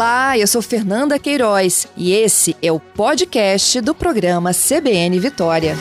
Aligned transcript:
Olá, 0.00 0.38
eu 0.38 0.46
sou 0.46 0.62
Fernanda 0.62 1.18
Queiroz 1.18 1.86
e 1.94 2.10
esse 2.12 2.56
é 2.62 2.72
o 2.72 2.80
podcast 2.80 3.82
do 3.82 3.94
programa 3.94 4.50
CBN 4.50 5.20
Vitória. 5.20 5.74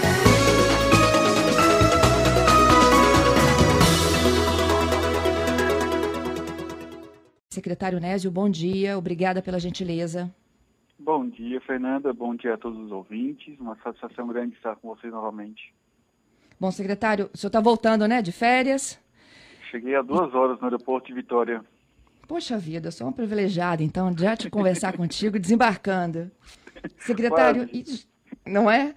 Secretário 7.50 8.02
Nésio, 8.02 8.29
bom 8.29 8.50
dia, 8.50 8.97
obrigada 8.97 9.41
pela 9.41 9.57
gentileza. 9.57 10.29
Bom 10.99 11.25
dia, 11.29 11.61
Fernanda, 11.61 12.11
bom 12.11 12.36
dia 12.36 12.55
a 12.55 12.57
todos 12.57 12.77
os 12.77 12.91
ouvintes, 12.91 13.57
uma 13.57 13.77
satisfação 13.77 14.27
grande 14.27 14.54
estar 14.54 14.75
com 14.75 14.89
vocês 14.89 15.13
novamente. 15.13 15.73
Bom, 16.59 16.70
secretário, 16.71 17.29
o 17.33 17.38
senhor 17.38 17.47
está 17.47 17.61
voltando, 17.61 18.05
né, 18.05 18.21
de 18.21 18.33
férias? 18.33 18.99
Cheguei 19.71 19.95
há 19.95 20.01
duas 20.01 20.36
horas 20.36 20.59
no 20.59 20.65
aeroporto 20.65 21.07
de 21.07 21.13
Vitória. 21.13 21.63
Poxa 22.29 22.59
vida, 22.59 22.91
sou 22.91 23.07
uma 23.07 23.13
privilegiada, 23.13 23.81
então, 23.81 24.15
já 24.15 24.38
te 24.38 24.51
conversar 24.51 24.95
contigo 24.95 25.38
desembarcando. 25.41 26.29
Secretário, 26.99 27.67
não 28.45 28.69
é? 28.69 28.93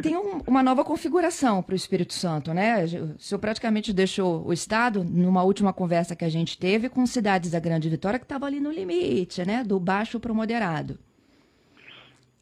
Tem 0.00 0.16
um, 0.16 0.38
uma 0.46 0.62
nova 0.62 0.82
configuração 0.82 1.62
para 1.62 1.74
o 1.74 1.76
Espírito 1.76 2.14
Santo, 2.14 2.54
né? 2.54 2.82
O 2.84 3.18
senhor 3.18 3.38
praticamente 3.38 3.92
deixou 3.92 4.42
o 4.46 4.54
Estado, 4.54 5.04
numa 5.04 5.42
última 5.42 5.70
conversa 5.70 6.16
que 6.16 6.24
a 6.24 6.30
gente 6.30 6.58
teve, 6.58 6.88
com 6.88 7.04
cidades 7.04 7.50
da 7.50 7.60
Grande 7.60 7.90
Vitória 7.90 8.18
que 8.18 8.24
estavam 8.24 8.48
ali 8.48 8.58
no 8.58 8.72
limite, 8.72 9.44
né? 9.44 9.62
Do 9.62 9.78
baixo 9.78 10.18
para 10.18 10.32
o 10.32 10.34
moderado. 10.34 10.98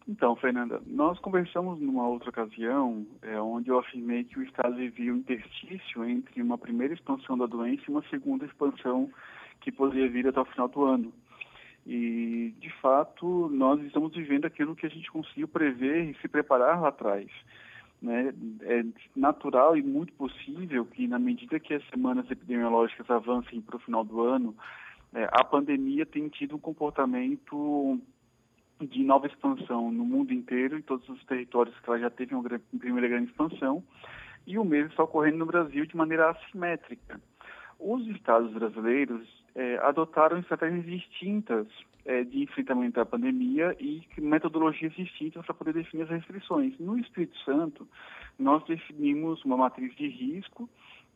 Então, 0.06 0.36
Fernanda, 0.36 0.80
nós 0.86 1.18
conversamos 1.18 1.80
numa 1.80 2.06
outra 2.06 2.30
ocasião, 2.30 3.04
é, 3.22 3.40
onde 3.40 3.68
eu 3.68 3.80
afirmei 3.80 4.22
que 4.22 4.38
o 4.38 4.44
Estado 4.44 4.76
vivia 4.76 5.12
um 5.12 5.16
interstício 5.16 6.04
entre 6.04 6.40
uma 6.40 6.56
primeira 6.56 6.94
expansão 6.94 7.36
da 7.36 7.46
doença 7.46 7.82
e 7.88 7.90
uma 7.90 8.04
segunda 8.10 8.44
expansão 8.44 9.10
que 9.60 9.72
poderia 9.72 10.08
vir 10.08 10.26
até 10.26 10.40
o 10.40 10.44
final 10.44 10.68
do 10.68 10.84
ano. 10.84 11.12
E, 11.86 12.54
de 12.58 12.70
fato, 12.80 13.48
nós 13.50 13.80
estamos 13.82 14.12
vivendo 14.12 14.44
aquilo 14.44 14.76
que 14.76 14.86
a 14.86 14.90
gente 14.90 15.10
conseguiu 15.10 15.48
prever 15.48 16.10
e 16.10 16.14
se 16.20 16.28
preparar 16.28 16.80
lá 16.80 16.88
atrás. 16.88 17.28
Né? 18.00 18.32
É 18.62 18.84
natural 19.14 19.76
e 19.76 19.82
muito 19.82 20.12
possível 20.14 20.84
que, 20.86 21.06
na 21.06 21.18
medida 21.18 21.60
que 21.60 21.74
as 21.74 21.86
semanas 21.88 22.30
epidemiológicas 22.30 23.08
avancem 23.10 23.60
para 23.60 23.76
o 23.76 23.80
final 23.80 24.04
do 24.04 24.20
ano, 24.20 24.54
é, 25.12 25.28
a 25.32 25.44
pandemia 25.44 26.06
tenha 26.06 26.28
tido 26.28 26.56
um 26.56 26.60
comportamento 26.60 28.00
de 28.80 29.02
nova 29.02 29.26
expansão 29.26 29.90
no 29.90 30.04
mundo 30.04 30.32
inteiro, 30.32 30.78
em 30.78 30.82
todos 30.82 31.06
os 31.08 31.22
territórios 31.24 31.78
que 31.80 31.90
ela 31.90 31.98
já 31.98 32.10
teve 32.10 32.34
uma 32.34 32.48
primeira 32.78 33.08
grande 33.08 33.30
expansão, 33.30 33.82
e 34.46 34.58
o 34.58 34.64
mesmo 34.64 34.90
está 34.90 35.02
ocorrendo 35.02 35.38
no 35.38 35.46
Brasil 35.46 35.84
de 35.84 35.96
maneira 35.96 36.30
assimétrica. 36.30 37.20
Os 37.80 38.06
estados 38.08 38.52
brasileiros 38.52 39.26
é, 39.54 39.78
adotaram 39.78 40.38
estratégias 40.38 40.84
distintas 40.84 41.66
é, 42.04 42.24
de 42.24 42.42
enfrentamento 42.42 43.00
à 43.00 43.06
pandemia 43.06 43.74
e 43.80 44.02
metodologias 44.18 44.92
distintas 44.92 45.44
para 45.46 45.54
poder 45.54 45.72
definir 45.72 46.02
as 46.02 46.10
restrições. 46.10 46.78
No 46.78 46.98
Espírito 46.98 47.36
Santo, 47.38 47.88
nós 48.38 48.62
definimos 48.64 49.44
uma 49.44 49.56
matriz 49.56 49.94
de 49.96 50.08
risco 50.08 50.68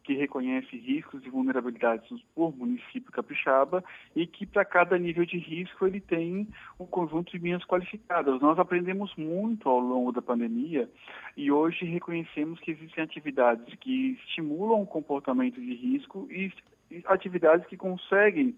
que 0.05 0.15
reconhece 0.15 0.77
riscos 0.77 1.25
e 1.25 1.31
vulnerabilidades 1.31 2.07
por 2.35 2.55
município 2.55 3.11
capixaba 3.11 3.83
e 4.15 4.27
que 4.27 4.45
para 4.45 4.65
cada 4.65 4.99
nível 4.99 5.25
de 5.25 5.39
risco 5.39 5.87
ele 5.87 6.01
tem 6.01 6.47
um 6.79 6.87
conjunto 6.87 7.33
de 7.33 7.39
linhas 7.39 7.65
qualificadas. 7.65 8.41
Nós 8.41 8.59
aprendemos 8.59 9.15
muito 9.17 9.69
ao 9.69 9.81
longo 9.81 10.13
da 10.13 10.21
pandemia 10.21 10.89
e 11.37 11.51
hoje 11.51 11.87
reconhecemos 11.87 12.61
que 12.61 12.71
existem 12.71 13.03
atividades 13.03 13.75
que 13.77 14.19
estimulam 14.29 14.83
o 14.83 14.87
comportamento 14.87 15.59
de 15.61 15.75
risco 15.75 16.29
e 16.31 16.53
atividades 17.07 17.67
que 17.67 17.77
conseguem 17.77 18.55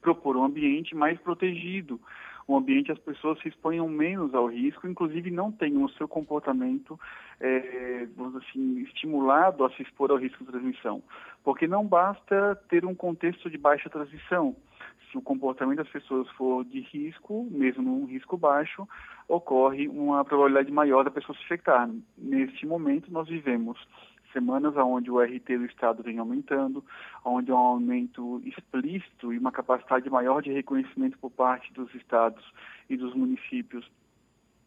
propor 0.00 0.36
um 0.36 0.44
ambiente 0.44 0.94
mais 0.94 1.18
protegido, 1.20 2.00
um 2.46 2.56
ambiente 2.56 2.92
as 2.92 2.98
pessoas 2.98 3.38
se 3.40 3.48
exponham 3.48 3.88
menos 3.88 4.34
ao 4.34 4.46
risco, 4.46 4.86
inclusive 4.86 5.30
não 5.30 5.50
tenham 5.50 5.82
o 5.84 5.90
seu 5.90 6.06
comportamento, 6.06 6.98
é, 7.40 8.06
vamos 8.16 8.36
assim, 8.36 8.80
estimulado 8.80 9.64
a 9.64 9.70
se 9.70 9.82
expor 9.82 10.10
ao 10.10 10.18
risco 10.18 10.44
de 10.44 10.50
transmissão. 10.50 11.02
Porque 11.42 11.66
não 11.66 11.86
basta 11.86 12.56
ter 12.68 12.84
um 12.84 12.94
contexto 12.94 13.50
de 13.50 13.58
baixa 13.58 13.88
transmissão. 13.88 14.54
Se 15.10 15.18
o 15.18 15.22
comportamento 15.22 15.78
das 15.78 15.88
pessoas 15.88 16.28
for 16.30 16.64
de 16.64 16.80
risco, 16.80 17.46
mesmo 17.50 17.82
num 17.82 18.04
risco 18.04 18.36
baixo, 18.36 18.86
ocorre 19.28 19.88
uma 19.88 20.24
probabilidade 20.24 20.72
maior 20.72 21.04
da 21.04 21.10
pessoa 21.10 21.36
se 21.36 21.44
infectar. 21.44 21.88
Neste 22.18 22.66
momento, 22.66 23.12
nós 23.12 23.28
vivemos 23.28 23.78
semanas 24.34 24.76
onde 24.76 25.10
o 25.10 25.18
RT 25.18 25.56
do 25.56 25.64
Estado 25.64 26.02
vem 26.02 26.18
aumentando, 26.18 26.84
onde 27.24 27.50
há 27.50 27.54
um 27.54 27.58
aumento 27.58 28.42
explícito 28.44 29.32
e 29.32 29.38
uma 29.38 29.50
capacidade 29.50 30.10
maior 30.10 30.42
de 30.42 30.52
reconhecimento 30.52 31.18
por 31.18 31.30
parte 31.30 31.72
dos 31.72 31.94
estados 31.94 32.44
e 32.90 32.96
dos 32.98 33.14
municípios 33.14 33.90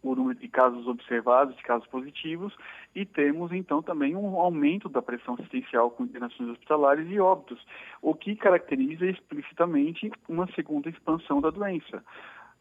o 0.01 0.15
número 0.15 0.39
de 0.39 0.47
casos 0.47 0.87
observados, 0.87 1.55
de 1.55 1.63
casos 1.63 1.87
positivos, 1.87 2.55
e 2.95 3.05
temos 3.05 3.51
então 3.51 3.81
também 3.81 4.15
um 4.15 4.39
aumento 4.39 4.87
da 4.87 5.01
pressão 5.01 5.33
assistencial 5.33 5.91
com 5.91 6.03
internações 6.03 6.49
hospitalares 6.49 7.09
e 7.09 7.19
óbitos, 7.19 7.59
o 8.01 8.13
que 8.13 8.35
caracteriza 8.35 9.05
explicitamente 9.05 10.11
uma 10.27 10.47
segunda 10.53 10.89
expansão 10.89 11.41
da 11.41 11.49
doença. 11.49 12.03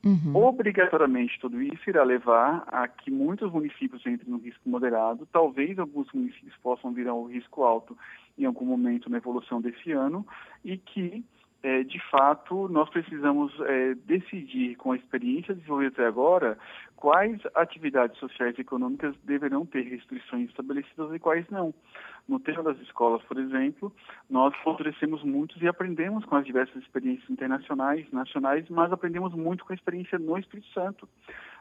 Uhum. 0.07 0.37
Obrigatoriamente, 0.37 1.37
tudo 1.41 1.61
isso 1.61 1.91
irá 1.91 2.05
levar 2.05 2.63
a 2.69 2.87
que 2.87 3.11
muitos 3.11 3.51
municípios 3.51 4.07
entrem 4.07 4.31
no 4.31 4.39
risco 4.39 4.69
moderado, 4.69 5.27
talvez 5.33 5.77
alguns 5.81 6.07
municípios 6.13 6.55
possam 6.63 6.93
vir 6.93 7.09
ao 7.09 7.25
risco 7.25 7.65
alto 7.65 7.99
em 8.39 8.45
algum 8.45 8.65
momento 8.65 9.11
na 9.11 9.17
evolução 9.17 9.61
desse 9.61 9.91
ano, 9.91 10.25
e 10.65 10.79
que, 10.79 11.25
é, 11.61 11.83
de 11.83 11.99
fato, 12.09 12.69
nós 12.69 12.89
precisamos 12.89 13.53
é, 13.63 13.95
decidir, 13.95 14.77
com 14.77 14.93
a 14.93 14.97
experiência 14.97 15.57
desenvolvida 15.57 15.91
até 15.95 16.07
agora, 16.07 16.57
quais 16.95 17.41
atividades 17.57 18.17
sociais 18.21 18.57
e 18.59 18.61
econômicas 18.61 19.13
deverão 19.25 19.67
ter 19.67 19.83
restrições 19.83 20.49
estabelecidas 20.51 21.13
e 21.13 21.19
quais 21.19 21.45
não. 21.51 21.75
No 22.29 22.41
tema 22.41 22.63
das 22.63 22.79
escolas, 22.81 23.23
por 23.23 23.39
exemplo, 23.39 23.93
nós 24.29 24.53
amadurecemos 24.65 25.23
muito 25.23 25.63
e 25.63 25.69
aprendemos 25.69 26.25
com 26.25 26.35
as 26.35 26.45
diversas 26.45 26.83
experiências 26.83 27.31
internacionais, 27.31 28.05
nacionais, 28.11 28.69
mas 28.69 28.93
aprendemos 28.93 29.33
muito 29.33 29.65
com 29.65 29.73
a 29.73 29.77
experiência 29.77 30.19
no 30.19 30.37
Espírito 30.37 30.69
Santo. 30.73 31.09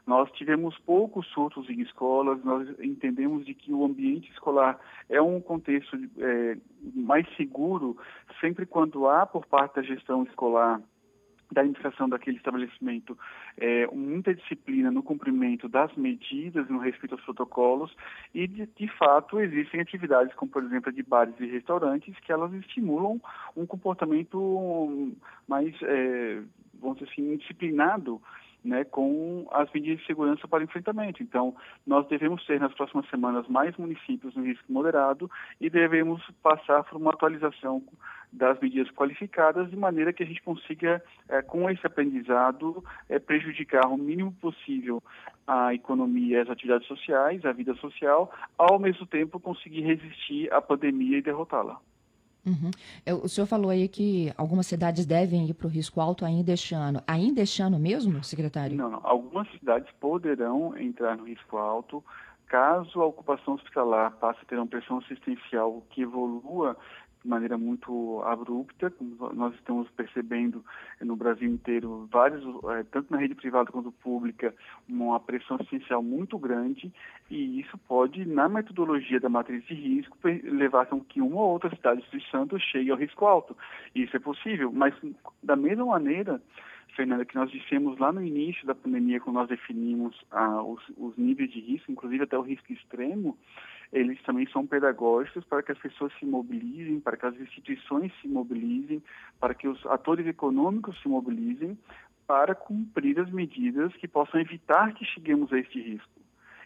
Nós 0.08 0.32
tivemos 0.32 0.76
poucos 0.80 1.28
surtos 1.28 1.70
em 1.70 1.82
escolas, 1.82 2.44
nós 2.44 2.68
entendemos 2.80 3.46
de 3.46 3.54
que 3.54 3.72
o 3.72 3.86
ambiente 3.86 4.32
escolar 4.32 4.80
é 5.08 5.22
um 5.22 5.40
contexto 5.40 5.98
é, 6.18 6.58
mais 6.96 7.28
seguro 7.36 7.96
sempre 8.42 8.66
quando 8.66 9.08
há 9.08 9.26
por 9.26 9.46
parte 9.46 9.76
da 9.76 9.82
gestão 9.84 10.24
escolar 10.24 10.82
da 11.52 11.62
administração 11.62 12.10
daquele 12.10 12.38
estabelecimento 12.38 13.18
é, 13.58 13.88
muita 13.88 14.34
disciplina 14.34 14.92
no 14.92 15.04
cumprimento 15.04 15.68
das 15.70 15.94
medidas 15.96 16.68
no 16.70 16.80
respeito 16.80 17.14
aos 17.14 17.24
protocolos 17.24 17.96
e 18.34 18.48
de, 18.48 18.66
de, 18.66 18.88
fato 18.98 19.40
existem 19.40 19.80
atividades 19.80 20.34
como 20.36 20.52
por 20.52 20.64
exemplo 20.64 20.92
de 20.92 21.04
bares 21.04 21.36
e 21.40 21.46
restaurantes 21.46 22.18
que 22.20 22.32
elas 22.32 22.54
estimulam 22.54 23.22
um 23.56 23.66
comportamento 23.66 25.14
mais 25.48 25.74
é, 25.84 26.42
vamos 26.80 26.98
dizer 26.98 27.12
assim 27.12 27.38
disciplinado 27.38 28.22
né, 28.66 28.84
com 28.84 29.48
as 29.52 29.72
medidas 29.72 30.00
de 30.00 30.08
segurança 30.08 30.48
para 30.48 30.64
enfrentamento. 30.64 31.22
Então, 31.22 31.56
nós 31.86 32.08
devemos 32.08 32.44
ter 32.46 32.60
nas 32.60 32.74
próximas 32.74 33.08
semanas 33.10 33.48
mais 33.48 33.78
municípios 33.78 34.36
no 34.36 34.44
risco 34.44 34.74
moderado 34.74 35.30
e 35.62 35.70
devemos 35.70 36.22
passar 36.42 36.84
por 36.84 36.98
uma 36.98 37.12
atualização 37.12 37.84
das 38.32 38.60
medidas 38.60 38.92
qualificadas 38.92 39.70
de 39.70 39.76
maneira 39.76 40.14
que 40.14 40.24
a 40.24 40.26
gente 40.26 40.42
consiga, 40.42 41.02
é, 41.30 41.42
com 41.42 41.70
esse 41.70 41.86
aprendizado, 41.86 42.84
é, 43.10 43.20
prejudicar 43.20 43.88
o 43.88 43.98
mínimo 43.98 44.32
possível 44.34 45.02
a 45.48 45.74
economia, 45.74 46.42
as 46.42 46.50
atividades 46.50 46.88
sociais, 46.88 47.46
a 47.46 47.52
vida 47.52 47.76
social, 47.76 48.32
ao 48.58 48.80
mesmo 48.80 49.06
tempo 49.06 49.40
conseguir 49.40 49.82
resistir 49.82 50.52
à 50.52 50.62
pandemia 50.62 51.20
e 51.20 51.22
derrotá-la. 51.22 51.80
Uhum. 52.46 52.70
O 53.24 53.28
senhor 53.28 53.48
falou 53.48 53.72
aí 53.72 53.88
que 53.88 54.32
algumas 54.38 54.68
cidades 54.68 55.06
devem 55.06 55.50
ir 55.50 55.54
para 55.56 55.66
o 55.66 55.70
risco 55.70 56.00
alto 56.00 56.24
ainda 56.24 56.54
este 56.54 56.76
ano. 56.76 57.02
Ainda 57.08 57.42
este 57.42 57.62
ano 57.62 57.80
mesmo, 57.80 58.24
secretário? 58.24 58.78
Não, 58.78 58.90
não. 58.92 59.02
Algumas 59.04 59.50
cidades 59.52 59.92
poderão 60.00 60.78
entrar 60.78 61.18
no 61.18 61.26
risco 61.26 61.58
alto 61.58 62.04
caso 62.48 63.02
a 63.02 63.06
ocupação 63.06 63.56
hospitalar 63.56 64.12
passe 64.18 64.40
a 64.42 64.46
ter 64.46 64.56
uma 64.56 64.68
pressão 64.68 65.00
assistencial 65.00 65.84
que 65.90 66.04
evolua 66.04 66.78
de 67.26 67.30
maneira 67.30 67.58
muito 67.58 68.22
abrupta, 68.24 68.92
como 68.92 69.34
nós 69.34 69.54
estamos 69.56 69.90
percebendo 69.90 70.64
no 71.02 71.16
Brasil 71.16 71.50
inteiro, 71.50 72.08
vários, 72.12 72.44
é, 72.70 72.84
tanto 72.84 73.12
na 73.12 73.18
rede 73.18 73.34
privada 73.34 73.72
quanto 73.72 73.92
pública, 73.92 74.54
uma 74.88 75.20
pressão 75.20 75.58
assistencial 75.58 76.04
muito 76.04 76.38
grande, 76.38 76.94
e 77.30 77.60
isso 77.60 77.78
pode, 77.80 78.26
na 78.26 78.48
metodologia 78.48 79.20
da 79.20 79.28
matriz 79.28 79.66
de 79.66 79.74
risco, 79.74 80.16
levar 80.24 80.84
a 80.84 81.00
que 81.10 81.20
uma 81.20 81.42
ou 81.42 81.54
outra 81.54 81.76
cidade 81.76 82.06
do 82.12 82.22
Santo 82.26 82.60
chegue 82.60 82.92
ao 82.92 82.98
risco 82.98 83.26
alto. 83.26 83.58
Isso 83.96 84.16
é 84.16 84.20
possível, 84.20 84.72
mas 84.72 84.94
da 85.42 85.56
mesma 85.56 85.86
maneira, 85.86 86.40
Fernanda, 86.96 87.26
que 87.26 87.36
nós 87.36 87.52
dissemos 87.52 87.98
lá 88.00 88.12
no 88.12 88.24
início 88.24 88.66
da 88.66 88.74
pandemia, 88.74 89.20
quando 89.20 89.36
nós 89.36 89.50
definimos 89.50 90.16
ah, 90.32 90.64
os, 90.64 90.82
os 90.98 91.16
níveis 91.18 91.52
de 91.52 91.60
risco, 91.60 91.92
inclusive 91.92 92.24
até 92.24 92.38
o 92.38 92.42
risco 92.42 92.72
extremo, 92.72 93.38
eles 93.92 94.22
também 94.24 94.48
são 94.48 94.66
pedagógicos 94.66 95.44
para 95.46 95.62
que 95.62 95.72
as 95.72 95.78
pessoas 95.78 96.12
se 96.20 96.26
mobilizem, 96.26 97.00
para 97.00 97.18
que 97.18 97.26
as 97.26 97.40
instituições 97.40 98.12
se 98.22 98.28
mobilizem, 98.28 99.04
para 99.40 99.54
que 99.54 99.68
os 99.68 99.86
atores 99.86 100.26
econômicos 100.26 101.00
se 101.02 101.08
mobilizem, 101.08 101.78
para 102.26 102.56
cumprir 102.56 103.20
as 103.20 103.30
medidas 103.30 103.94
que 103.98 104.08
possam 104.08 104.40
evitar 104.40 104.94
que 104.94 105.06
cheguemos 105.06 105.54
a 105.54 105.60
este 105.60 105.80
risco. 105.80 106.10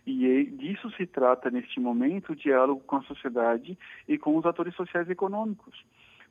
E 0.05 0.45
disso 0.45 0.89
se 0.91 1.05
trata, 1.05 1.51
neste 1.51 1.79
momento, 1.79 2.31
o 2.31 2.35
diálogo 2.35 2.81
com 2.81 2.95
a 2.95 3.03
sociedade 3.03 3.77
e 4.07 4.17
com 4.17 4.37
os 4.37 4.45
atores 4.45 4.73
sociais 4.75 5.07
e 5.09 5.11
econômicos. 5.11 5.83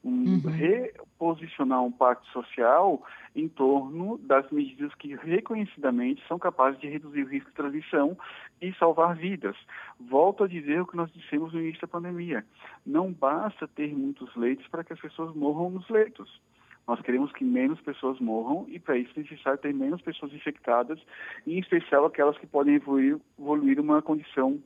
Um, 0.04 0.10
uhum. 0.10 0.40
Reposicionar 0.50 1.82
um 1.82 1.90
pacto 1.90 2.26
social 2.28 3.02
em 3.34 3.48
torno 3.48 4.16
das 4.18 4.48
medidas 4.50 4.94
que 4.94 5.16
reconhecidamente 5.16 6.22
são 6.28 6.38
capazes 6.38 6.80
de 6.80 6.88
reduzir 6.88 7.24
o 7.24 7.28
risco 7.28 7.50
de 7.50 7.56
transmissão 7.56 8.16
e 8.62 8.72
salvar 8.74 9.16
vidas. 9.16 9.56
Volto 9.98 10.44
a 10.44 10.48
dizer 10.48 10.80
o 10.80 10.86
que 10.86 10.96
nós 10.96 11.12
dissemos 11.12 11.52
no 11.52 11.60
início 11.60 11.80
da 11.80 11.88
pandemia. 11.88 12.44
Não 12.86 13.12
basta 13.12 13.66
ter 13.66 13.92
muitos 13.94 14.34
leitos 14.36 14.66
para 14.68 14.84
que 14.84 14.92
as 14.92 15.00
pessoas 15.00 15.34
morram 15.34 15.70
nos 15.70 15.88
leitos. 15.88 16.40
Nós 16.86 17.02
queremos 17.02 17.30
que 17.32 17.44
menos 17.44 17.78
pessoas 17.82 18.18
morram 18.18 18.64
e, 18.66 18.78
para 18.78 18.96
isso, 18.96 19.12
é 19.16 19.20
necessário 19.20 19.58
ter 19.58 19.74
menos 19.74 20.00
pessoas 20.00 20.32
infectadas, 20.32 20.98
em 21.46 21.58
especial 21.58 22.06
aquelas 22.06 22.38
que 22.38 22.46
podem 22.46 22.76
evoluir, 22.76 23.18
evoluir 23.38 23.78
uma 23.78 24.00
condição 24.00 24.58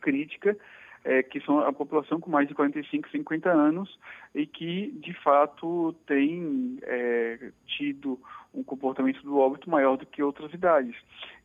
crítica, 0.00 0.56
é, 1.04 1.22
que 1.22 1.40
são 1.40 1.60
a 1.60 1.72
população 1.72 2.20
com 2.20 2.30
mais 2.30 2.48
de 2.48 2.54
45, 2.54 3.08
50 3.10 3.50
anos 3.50 3.98
e 4.34 4.46
que, 4.46 4.90
de 5.00 5.12
fato, 5.22 5.94
tem 6.06 6.78
é, 6.82 7.50
tido 7.66 8.18
um 8.54 8.62
comportamento 8.62 9.22
do 9.22 9.38
óbito 9.38 9.70
maior 9.70 9.96
do 9.96 10.06
que 10.06 10.22
outras 10.22 10.52
idades. 10.52 10.96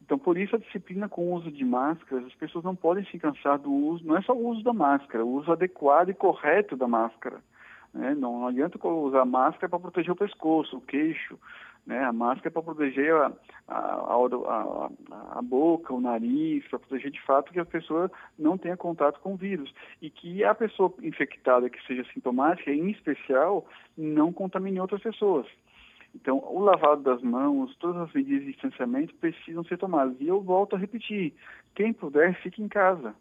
Então, 0.01 0.17
por 0.17 0.37
isso, 0.37 0.55
a 0.55 0.59
disciplina 0.59 1.07
com 1.07 1.29
o 1.29 1.33
uso 1.33 1.51
de 1.51 1.63
máscaras, 1.63 2.25
as 2.25 2.35
pessoas 2.35 2.63
não 2.63 2.75
podem 2.75 3.05
se 3.05 3.17
cansar 3.17 3.57
do 3.57 3.71
uso, 3.71 4.05
não 4.05 4.17
é 4.17 4.21
só 4.21 4.33
o 4.33 4.47
uso 4.47 4.63
da 4.63 4.73
máscara, 4.73 5.23
o 5.23 5.33
uso 5.35 5.51
adequado 5.51 6.09
e 6.09 6.13
correto 6.13 6.75
da 6.75 6.87
máscara. 6.87 7.37
Né? 7.93 8.15
Não, 8.15 8.39
não 8.39 8.47
adianta 8.47 8.85
usar 8.87 9.23
máscara 9.23 9.69
para 9.69 9.79
proteger 9.79 10.11
o 10.11 10.15
pescoço, 10.15 10.77
o 10.77 10.81
queixo. 10.81 11.39
Né? 11.85 12.01
A 12.03 12.13
máscara 12.13 12.47
é 12.47 12.51
para 12.51 12.61
proteger 12.61 13.13
a, 13.13 13.31
a, 13.67 14.15
a, 14.15 14.89
a, 15.37 15.41
boca, 15.41 15.93
o 15.93 15.99
nariz, 15.99 16.65
para 16.67 16.79
proteger 16.79 17.11
de 17.11 17.21
fato 17.21 17.51
que 17.51 17.59
a 17.59 17.65
pessoa 17.65 18.11
não 18.39 18.57
tenha 18.57 18.77
contato 18.77 19.19
com 19.19 19.33
o 19.33 19.37
vírus. 19.37 19.73
E 20.01 20.09
que 20.09 20.43
a 20.43 20.55
pessoa 20.55 20.93
infectada 21.01 21.69
que 21.69 21.85
seja 21.85 22.05
sintomática, 22.13 22.71
em 22.71 22.89
especial, 22.91 23.67
não 23.97 24.31
contamine 24.31 24.79
outras 24.79 25.01
pessoas. 25.01 25.45
Então, 26.15 26.37
o 26.37 26.59
lavado 26.59 27.01
das 27.01 27.21
mãos, 27.21 27.75
todas 27.77 28.03
as 28.03 28.13
medidas 28.13 28.45
de 28.45 28.51
distanciamento 28.51 29.15
precisam 29.15 29.63
ser 29.63 29.77
tomadas. 29.77 30.15
E 30.19 30.27
eu 30.27 30.41
volto 30.41 30.75
a 30.75 30.79
repetir: 30.79 31.33
quem 31.73 31.91
puder, 31.91 32.35
fique 32.41 32.61
em 32.61 32.67
casa. 32.67 33.15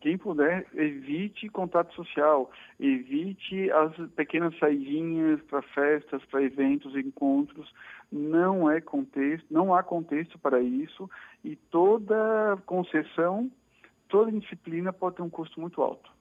Quem 0.00 0.18
puder, 0.18 0.66
evite 0.74 1.48
contato 1.48 1.94
social, 1.94 2.50
evite 2.78 3.70
as 3.70 3.96
pequenas 4.10 4.56
saidinhas 4.58 5.40
para 5.42 5.62
festas, 5.62 6.22
para 6.26 6.42
eventos, 6.42 6.94
encontros. 6.94 7.72
Não 8.12 8.70
é 8.70 8.80
contexto, 8.80 9.46
não 9.50 9.74
há 9.74 9.82
contexto 9.82 10.38
para 10.38 10.60
isso 10.60 11.10
e 11.42 11.56
toda 11.56 12.56
concessão, 12.66 13.50
toda 14.08 14.30
disciplina 14.30 14.92
pode 14.92 15.16
ter 15.16 15.22
um 15.22 15.30
custo 15.30 15.60
muito 15.60 15.82
alto. 15.82 16.14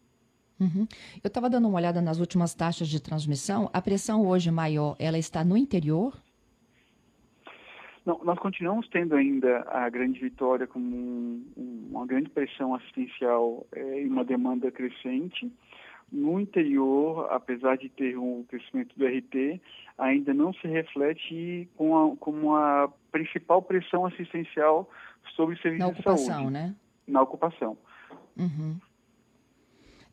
Uhum. 0.60 0.88
Eu 1.22 1.28
estava 1.28 1.50
dando 1.50 1.68
uma 1.68 1.78
olhada 1.78 2.02
nas 2.02 2.18
últimas 2.18 2.54
taxas 2.54 2.88
de 2.88 3.02
transmissão. 3.02 3.70
A 3.74 3.82
pressão 3.82 4.26
hoje 4.26 4.50
maior, 4.50 4.96
ela 4.98 5.18
está 5.18 5.44
no 5.44 5.58
interior 5.58 6.14
não, 8.06 8.24
nós 8.24 8.38
continuamos 8.38 8.88
tendo 8.90 9.16
ainda 9.16 9.66
a 9.68 9.90
grande 9.90 10.20
vitória 10.20 10.68
como 10.68 10.86
um, 10.86 11.90
uma 11.90 12.06
grande 12.06 12.30
pressão 12.30 12.76
assistencial 12.76 13.66
é, 13.74 14.04
e 14.04 14.08
uma 14.08 14.24
demanda 14.24 14.72
crescente. 14.72 15.52
No 16.12 16.40
interior, 16.40 17.28
apesar 17.32 17.78
de 17.78 17.90
ter 17.90 18.16
um 18.18 18.44
crescimento 18.44 18.96
do 18.96 19.06
RT, 19.06 19.60
ainda 19.98 20.34
não 20.36 20.54
se 20.54 20.68
reflete 20.68 21.68
com 21.76 21.98
a, 21.98 22.16
como 22.18 22.56
a 22.56 22.94
principal 23.12 23.62
pressão 23.64 24.06
assistencial 24.06 24.88
sobre 25.36 25.60
serviços 25.60 25.96
de 25.96 26.04
saúde. 26.04 26.28
Na 26.28 26.28
ocupação, 26.28 26.50
né? 26.52 26.76
Na 27.08 27.22
ocupação. 27.24 27.78
Uhum. 28.38 28.78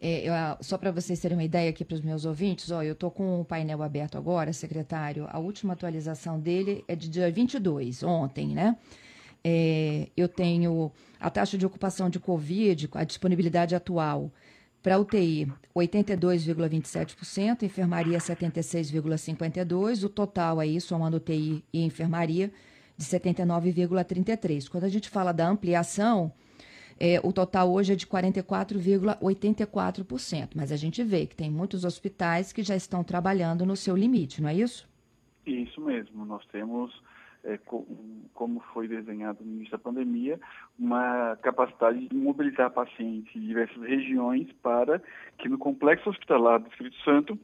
É, 0.05 0.29
eu, 0.29 0.33
só 0.61 0.77
para 0.77 0.91
vocês 0.91 1.21
terem 1.21 1.37
uma 1.37 1.45
ideia 1.45 1.71
aqui 1.71 1.85
para 1.85 1.95
os 1.95 2.01
meus 2.01 2.25
ouvintes, 2.25 2.73
ó, 2.73 2.83
eu 2.83 2.95
estou 2.95 3.09
com 3.09 3.41
o 3.41 3.45
painel 3.45 3.85
aberto 3.85 4.19
agora, 4.19 4.53
secretário. 4.53 5.29
A 5.31 5.39
última 5.39 5.75
atualização 5.75 6.41
dele 6.41 6.85
é 6.89 6.97
de 6.97 7.09
dia 7.09 7.31
22, 7.31 8.03
ontem, 8.03 8.49
né? 8.49 8.77
É, 9.45 10.09
eu 10.17 10.29
tenho 10.29 10.91
a 11.21 11.31
taxa 11.31 11.57
de 11.57 11.65
ocupação 11.65 12.11
de 12.11 12.19
Covid, 12.19 12.89
a 12.95 13.05
disponibilidade 13.05 13.77
atual 13.77 14.33
para 14.83 14.99
UTI, 14.99 15.47
82,27%, 15.75 17.63
enfermaria 17.63 18.19
76,52%, 18.19 20.03
o 20.03 20.09
total 20.09 20.59
aí, 20.59 20.81
somando 20.81 21.19
UTI 21.19 21.65
e 21.73 21.85
enfermaria, 21.85 22.51
de 22.97 23.05
79,33%. 23.05 24.69
Quando 24.69 24.83
a 24.83 24.89
gente 24.89 25.09
fala 25.09 25.31
da 25.31 25.49
ampliação, 25.49 26.33
é, 27.05 27.19
o 27.25 27.33
total 27.33 27.73
hoje 27.73 27.95
é 27.95 27.97
de 27.97 28.07
44,84%, 28.07 30.51
mas 30.55 30.71
a 30.71 30.77
gente 30.77 31.03
vê 31.03 31.27
que 31.27 31.35
tem 31.35 31.51
muitos 31.51 31.85
hospitais 31.85 32.53
que 32.53 32.63
já 32.63 32.77
estão 32.77 33.03
trabalhando 33.03 33.67
no 33.67 33.75
seu 33.75 33.97
limite, 33.97 34.41
não 34.41 34.49
é 34.49 34.55
isso? 34.55 34.89
Isso 35.45 35.81
mesmo. 35.81 36.25
Nós 36.25 36.47
temos, 36.47 37.03
é, 37.43 37.59
como 38.33 38.61
foi 38.73 38.87
desenhado 38.87 39.45
no 39.45 39.51
início 39.51 39.73
da 39.73 39.79
pandemia, 39.79 40.39
uma 40.79 41.37
capacidade 41.43 42.07
de 42.07 42.15
mobilizar 42.15 42.71
pacientes 42.71 43.33
de 43.33 43.49
diversas 43.49 43.83
regiões 43.83 44.47
para 44.63 45.03
que 45.39 45.49
no 45.49 45.59
complexo 45.59 46.09
hospitalar 46.09 46.61
do 46.61 46.69
Espírito 46.69 47.03
Santo 47.03 47.37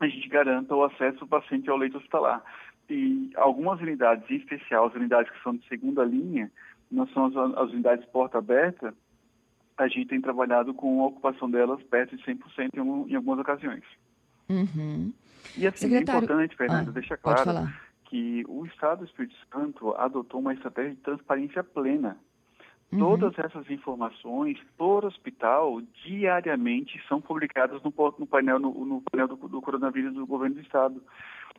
a 0.00 0.08
gente 0.08 0.26
garanta 0.26 0.74
o 0.74 0.84
acesso 0.84 1.18
do 1.18 1.26
paciente 1.26 1.68
ao 1.68 1.76
leito 1.76 1.98
hospitalar. 1.98 2.42
E 2.88 3.30
algumas 3.36 3.78
unidades, 3.78 4.24
em 4.30 4.36
especial 4.36 4.86
as 4.86 4.94
unidades 4.94 5.30
que 5.30 5.42
são 5.42 5.54
de 5.54 5.68
segunda 5.68 6.02
linha, 6.02 6.50
não 6.90 7.06
são 7.08 7.26
as, 7.26 7.70
unidades 7.70 8.04
porta 8.06 8.38
aberta, 8.38 8.94
a 9.76 9.88
gente 9.88 10.06
tem 10.06 10.20
trabalhado 10.20 10.74
com 10.74 11.02
a 11.02 11.06
ocupação 11.06 11.50
delas 11.50 11.82
perto 11.84 12.16
de 12.16 12.22
100% 12.24 12.70
em, 12.74 13.12
em 13.12 13.16
algumas 13.16 13.38
ocasiões. 13.38 13.84
Uhum. 14.48 15.12
E 15.56 15.66
assim, 15.66 15.88
Secretário... 15.88 16.20
é 16.20 16.24
importante, 16.24 16.56
Fernanda, 16.56 16.90
ah, 16.90 16.92
deixa 16.92 17.16
claro 17.16 17.68
que 18.04 18.44
o 18.48 18.66
Estado 18.66 18.98
do 18.98 19.04
Espírito 19.04 19.36
Santo 19.52 19.94
adotou 19.94 20.40
uma 20.40 20.52
estratégia 20.52 20.90
de 20.90 21.00
transparência 21.00 21.62
plena. 21.62 22.18
Uhum. 22.92 22.98
Todas 22.98 23.38
essas 23.38 23.70
informações 23.70 24.58
por 24.76 25.04
hospital 25.04 25.80
diariamente 26.04 27.00
são 27.08 27.20
publicadas 27.20 27.80
no, 27.82 27.94
no 28.18 28.26
painel, 28.26 28.58
no, 28.58 28.84
no 28.84 29.00
painel 29.02 29.28
do, 29.28 29.36
do, 29.48 29.62
coronavírus 29.62 30.12
do 30.14 30.26
governo 30.26 30.56
do 30.56 30.60
Estado. 30.60 31.00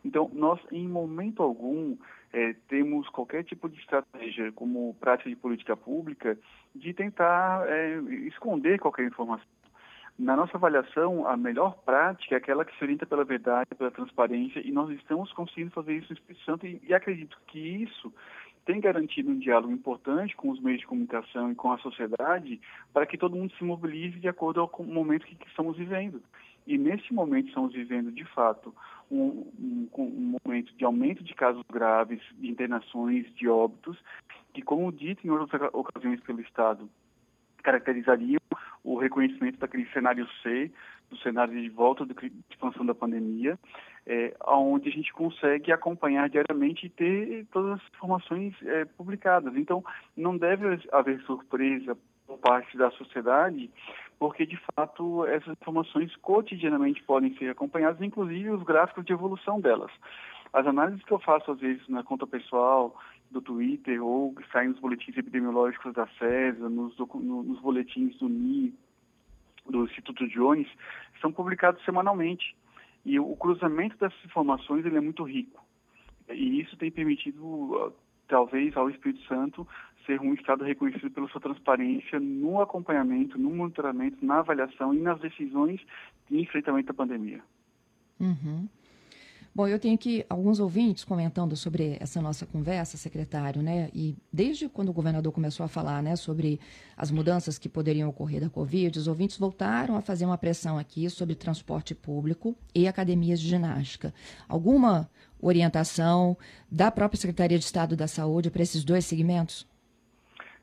Então, 0.04 0.30
nós, 0.34 0.60
em 0.70 0.86
momento 0.86 1.42
algum, 1.42 1.96
é, 2.32 2.54
temos 2.68 3.08
qualquer 3.10 3.44
tipo 3.44 3.68
de 3.68 3.78
estratégia 3.78 4.50
como 4.52 4.94
prática 4.94 5.28
de 5.28 5.36
política 5.36 5.76
pública 5.76 6.38
de 6.74 6.92
tentar 6.94 7.68
é, 7.68 7.96
esconder 8.26 8.78
qualquer 8.78 9.06
informação. 9.06 9.46
Na 10.18 10.36
nossa 10.36 10.56
avaliação, 10.56 11.26
a 11.26 11.36
melhor 11.36 11.78
prática 11.84 12.34
é 12.34 12.38
aquela 12.38 12.64
que 12.64 12.76
se 12.76 12.84
orienta 12.84 13.06
pela 13.06 13.24
verdade, 13.24 13.74
pela 13.76 13.90
transparência, 13.90 14.60
e 14.60 14.70
nós 14.70 14.90
estamos 14.90 15.32
conseguindo 15.32 15.70
fazer 15.70 15.94
isso 15.94 16.08
no 16.10 16.18
Espírito 16.18 16.44
Santo, 16.44 16.66
e, 16.66 16.80
e 16.86 16.94
acredito 16.94 17.38
que 17.46 17.58
isso 17.58 18.12
tem 18.64 18.80
garantido 18.80 19.30
um 19.30 19.38
diálogo 19.38 19.72
importante 19.72 20.36
com 20.36 20.50
os 20.50 20.60
meios 20.60 20.80
de 20.80 20.86
comunicação 20.86 21.50
e 21.50 21.54
com 21.54 21.72
a 21.72 21.78
sociedade 21.78 22.60
para 22.92 23.06
que 23.06 23.18
todo 23.18 23.36
mundo 23.36 23.52
se 23.56 23.64
mobilize 23.64 24.20
de 24.20 24.28
acordo 24.28 24.66
com 24.68 24.84
o 24.84 24.86
momento 24.86 25.26
que, 25.26 25.34
que 25.34 25.48
estamos 25.48 25.76
vivendo. 25.76 26.22
E 26.66 26.78
nesse 26.78 27.12
momento 27.12 27.48
estamos 27.48 27.72
vivendo, 27.72 28.12
de 28.12 28.24
fato, 28.24 28.74
um, 29.10 29.46
um, 29.58 29.88
um, 29.98 30.36
momento 30.44 30.74
de 30.74 30.84
aumento 30.84 31.22
de 31.22 31.34
casos 31.34 31.62
graves, 31.70 32.20
de 32.34 32.48
internações, 32.48 33.26
de 33.34 33.48
óbitos, 33.48 33.98
que, 34.54 34.62
como 34.62 34.92
dito 34.92 35.26
em 35.26 35.30
outras 35.30 35.60
ocasiões 35.72 36.20
pelo 36.20 36.40
Estado, 36.40 36.88
caracterizariam 37.62 38.40
o 38.84 38.96
reconhecimento 38.96 39.58
daquele 39.58 39.86
cenário 39.92 40.26
C, 40.42 40.70
do 41.08 41.16
cenário 41.18 41.60
de 41.60 41.68
volta 41.68 42.04
de 42.04 42.14
expansão 42.50 42.84
da 42.84 42.94
pandemia, 42.94 43.58
é, 44.06 44.34
onde 44.46 44.88
a 44.88 44.92
gente 44.92 45.12
consegue 45.12 45.70
acompanhar 45.70 46.28
diariamente 46.28 46.86
e 46.86 46.90
ter 46.90 47.46
todas 47.52 47.78
as 47.78 47.88
informações 47.94 48.54
é, 48.62 48.84
publicadas. 48.84 49.54
Então, 49.56 49.84
não 50.16 50.36
deve 50.36 50.80
haver 50.90 51.20
surpresa 51.22 51.96
por 52.26 52.38
parte 52.38 52.76
da 52.76 52.90
sociedade, 52.92 53.70
porque 54.22 54.46
de 54.46 54.56
fato 54.72 55.26
essas 55.26 55.54
informações 55.60 56.14
cotidianamente 56.14 57.02
podem 57.02 57.36
ser 57.38 57.50
acompanhadas, 57.50 58.00
inclusive 58.00 58.50
os 58.50 58.62
gráficos 58.62 59.04
de 59.04 59.12
evolução 59.12 59.60
delas. 59.60 59.90
As 60.52 60.64
análises 60.64 61.02
que 61.02 61.10
eu 61.10 61.18
faço 61.18 61.50
às 61.50 61.58
vezes 61.58 61.82
na 61.88 62.04
conta 62.04 62.24
pessoal, 62.24 62.96
do 63.32 63.40
Twitter, 63.40 64.00
ou 64.00 64.32
que 64.32 64.48
saem 64.52 64.68
nos 64.68 64.78
boletins 64.78 65.16
epidemiológicos 65.16 65.92
da 65.92 66.06
CESA, 66.20 66.68
nos, 66.68 66.96
nos 66.96 67.58
boletins 67.58 68.16
do 68.18 68.28
NI, 68.28 68.72
do 69.68 69.86
Instituto 69.86 70.28
Jones, 70.28 70.68
são 71.20 71.32
publicados 71.32 71.84
semanalmente. 71.84 72.54
E 73.04 73.18
o 73.18 73.34
cruzamento 73.34 73.96
dessas 73.96 74.24
informações 74.24 74.86
ele 74.86 74.98
é 74.98 75.00
muito 75.00 75.24
rico. 75.24 75.60
E 76.30 76.60
isso 76.60 76.76
tem 76.76 76.92
permitido, 76.92 77.92
talvez, 78.28 78.76
ao 78.76 78.88
Espírito 78.88 79.26
Santo 79.26 79.66
ser 80.06 80.20
um 80.20 80.34
Estado 80.34 80.64
reconhecido 80.64 81.10
pela 81.10 81.28
sua 81.28 81.40
transparência 81.40 82.18
no 82.18 82.60
acompanhamento, 82.60 83.38
no 83.38 83.50
monitoramento, 83.50 84.24
na 84.24 84.40
avaliação 84.40 84.94
e 84.94 84.98
nas 84.98 85.20
decisões 85.20 85.80
de 86.30 86.40
enfrentamento 86.40 86.90
à 86.90 86.94
pandemia. 86.94 87.42
Uhum. 88.20 88.68
Bom, 89.54 89.68
eu 89.68 89.78
tenho 89.78 89.94
aqui 89.94 90.24
alguns 90.30 90.58
ouvintes 90.58 91.04
comentando 91.04 91.54
sobre 91.56 91.98
essa 92.00 92.22
nossa 92.22 92.46
conversa, 92.46 92.96
secretário, 92.96 93.60
né? 93.60 93.90
E 93.92 94.16
desde 94.32 94.66
quando 94.66 94.88
o 94.88 94.94
governador 94.94 95.30
começou 95.30 95.62
a 95.62 95.68
falar, 95.68 96.02
né, 96.02 96.16
sobre 96.16 96.58
as 96.96 97.10
mudanças 97.10 97.58
que 97.58 97.68
poderiam 97.68 98.08
ocorrer 98.08 98.40
da 98.40 98.48
Covid, 98.48 98.98
os 98.98 99.06
ouvintes 99.06 99.36
voltaram 99.36 99.94
a 99.94 100.00
fazer 100.00 100.24
uma 100.24 100.38
pressão 100.38 100.78
aqui 100.78 101.10
sobre 101.10 101.34
transporte 101.34 101.94
público 101.94 102.56
e 102.74 102.88
academias 102.88 103.38
de 103.38 103.48
ginástica. 103.48 104.14
Alguma 104.48 105.10
orientação 105.38 106.34
da 106.70 106.90
própria 106.90 107.20
Secretaria 107.20 107.58
de 107.58 107.64
Estado 107.64 107.94
da 107.94 108.08
Saúde 108.08 108.50
para 108.50 108.62
esses 108.62 108.82
dois 108.82 109.04
segmentos? 109.04 109.70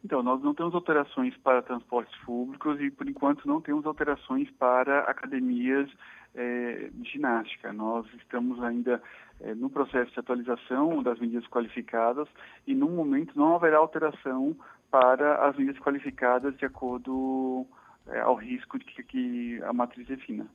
Então, 0.03 0.23
nós 0.23 0.41
não 0.41 0.53
temos 0.53 0.73
alterações 0.73 1.35
para 1.37 1.61
transportes 1.61 2.15
públicos 2.19 2.79
e, 2.79 2.89
por 2.89 3.07
enquanto, 3.07 3.47
não 3.47 3.59
temos 3.59 3.85
alterações 3.85 4.49
para 4.51 5.01
academias 5.01 5.89
é, 6.33 6.89
de 6.93 7.11
ginástica. 7.11 7.73
Nós 7.73 8.05
estamos 8.17 8.61
ainda 8.63 9.01
é, 9.41 9.53
no 9.53 9.69
processo 9.69 10.11
de 10.13 10.19
atualização 10.19 11.03
das 11.03 11.19
medidas 11.19 11.47
qualificadas 11.47 12.27
e, 12.65 12.73
no 12.73 12.89
momento, 12.89 13.33
não 13.35 13.55
haverá 13.55 13.77
alteração 13.77 14.55
para 14.89 15.47
as 15.47 15.57
medidas 15.57 15.81
qualificadas 15.81 16.55
de 16.57 16.65
acordo 16.65 17.65
é, 18.07 18.21
ao 18.21 18.35
risco 18.35 18.79
que, 18.79 19.03
que 19.03 19.61
a 19.63 19.73
matriz 19.73 20.07
defina. 20.07 20.47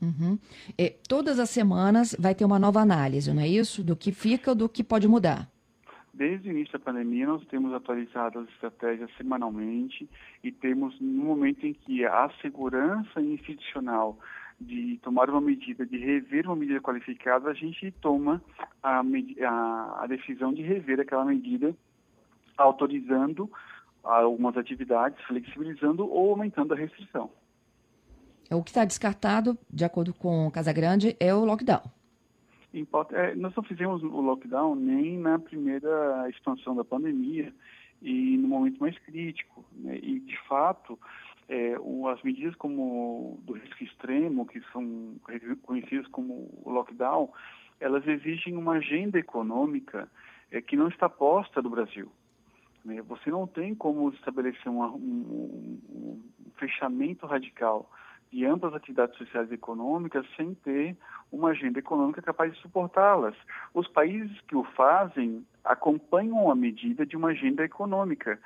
Uhum. 0.00 0.38
Todas 1.06 1.38
as 1.38 1.50
semanas 1.50 2.16
vai 2.18 2.34
ter 2.34 2.46
uma 2.46 2.58
nova 2.58 2.80
análise, 2.80 3.30
não 3.34 3.42
é 3.42 3.46
isso? 3.46 3.84
Do 3.84 3.94
que 3.94 4.12
fica 4.12 4.54
do 4.54 4.66
que 4.66 4.82
pode 4.82 5.06
mudar. 5.06 5.46
Desde 6.20 6.50
o 6.50 6.52
início 6.52 6.78
da 6.78 6.84
pandemia, 6.84 7.26
nós 7.26 7.42
temos 7.46 7.72
atualizado 7.72 8.40
as 8.40 8.48
estratégias 8.50 9.10
semanalmente 9.16 10.06
e 10.44 10.52
temos, 10.52 11.00
no 11.00 11.24
momento 11.24 11.66
em 11.66 11.72
que 11.72 12.04
a 12.04 12.30
segurança 12.42 13.22
institucional 13.22 14.18
de 14.60 15.00
tomar 15.02 15.30
uma 15.30 15.40
medida, 15.40 15.86
de 15.86 15.96
rever 15.96 16.44
uma 16.44 16.56
medida 16.56 16.78
qualificada, 16.78 17.48
a 17.48 17.54
gente 17.54 17.90
toma 18.02 18.42
a, 18.82 19.00
a, 19.00 20.04
a 20.04 20.06
decisão 20.08 20.52
de 20.52 20.60
rever 20.60 21.00
aquela 21.00 21.24
medida, 21.24 21.74
autorizando 22.54 23.50
algumas 24.04 24.58
atividades, 24.58 25.18
flexibilizando 25.24 26.06
ou 26.06 26.32
aumentando 26.32 26.74
a 26.74 26.76
restrição. 26.76 27.30
O 28.50 28.62
que 28.62 28.68
está 28.68 28.84
descartado, 28.84 29.56
de 29.70 29.86
acordo 29.86 30.12
com 30.12 30.50
Casa 30.50 30.70
Grande, 30.70 31.16
é 31.18 31.34
o 31.34 31.46
lockdown. 31.46 31.80
É, 33.12 33.34
nós 33.34 33.54
não 33.54 33.62
fizemos 33.64 34.02
o 34.02 34.20
lockdown 34.20 34.74
nem 34.76 35.18
na 35.18 35.38
primeira 35.38 36.28
expansão 36.28 36.74
da 36.74 36.84
pandemia 36.84 37.52
e 38.00 38.36
no 38.36 38.48
momento 38.48 38.78
mais 38.80 38.96
crítico. 38.98 39.64
Né? 39.72 39.98
E, 40.02 40.20
de 40.20 40.38
fato, 40.46 40.98
é, 41.48 41.74
as 42.12 42.22
medidas 42.22 42.54
como 42.54 43.40
do 43.42 43.54
risco 43.54 43.82
extremo, 43.82 44.46
que 44.46 44.60
são 44.72 45.16
conhecidas 45.62 46.06
como 46.08 46.48
o 46.62 46.70
lockdown, 46.70 47.28
elas 47.80 48.06
exigem 48.06 48.56
uma 48.56 48.74
agenda 48.74 49.18
econômica 49.18 50.08
é, 50.50 50.60
que 50.60 50.76
não 50.76 50.88
está 50.88 51.08
posta 51.08 51.60
no 51.60 51.70
Brasil. 51.70 52.10
Né? 52.84 53.02
Você 53.02 53.30
não 53.30 53.46
tem 53.46 53.74
como 53.74 54.10
estabelecer 54.10 54.68
uma, 54.68 54.88
um, 54.88 55.80
um, 55.88 56.22
fechamento 56.56 57.26
radical 57.26 57.90
de 58.32 58.44
amplas 58.46 58.74
atividades 58.74 59.16
sociais 59.18 59.50
e 59.50 59.54
econômicas 59.54 60.24
sem 60.36 60.54
ter 60.54 60.96
uma 61.32 61.50
agenda 61.50 61.78
econômica 61.78 62.22
capaz 62.22 62.52
de 62.52 62.60
suportá-las. 62.60 63.34
Os 63.74 63.88
países 63.88 64.40
que 64.42 64.56
o 64.56 64.64
fazem 64.64 65.44
acompanham 65.64 66.50
a 66.50 66.54
medida 66.54 67.04
de 67.04 67.16
uma 67.16 67.28
agenda 67.28 67.64
econômica. 67.64 68.38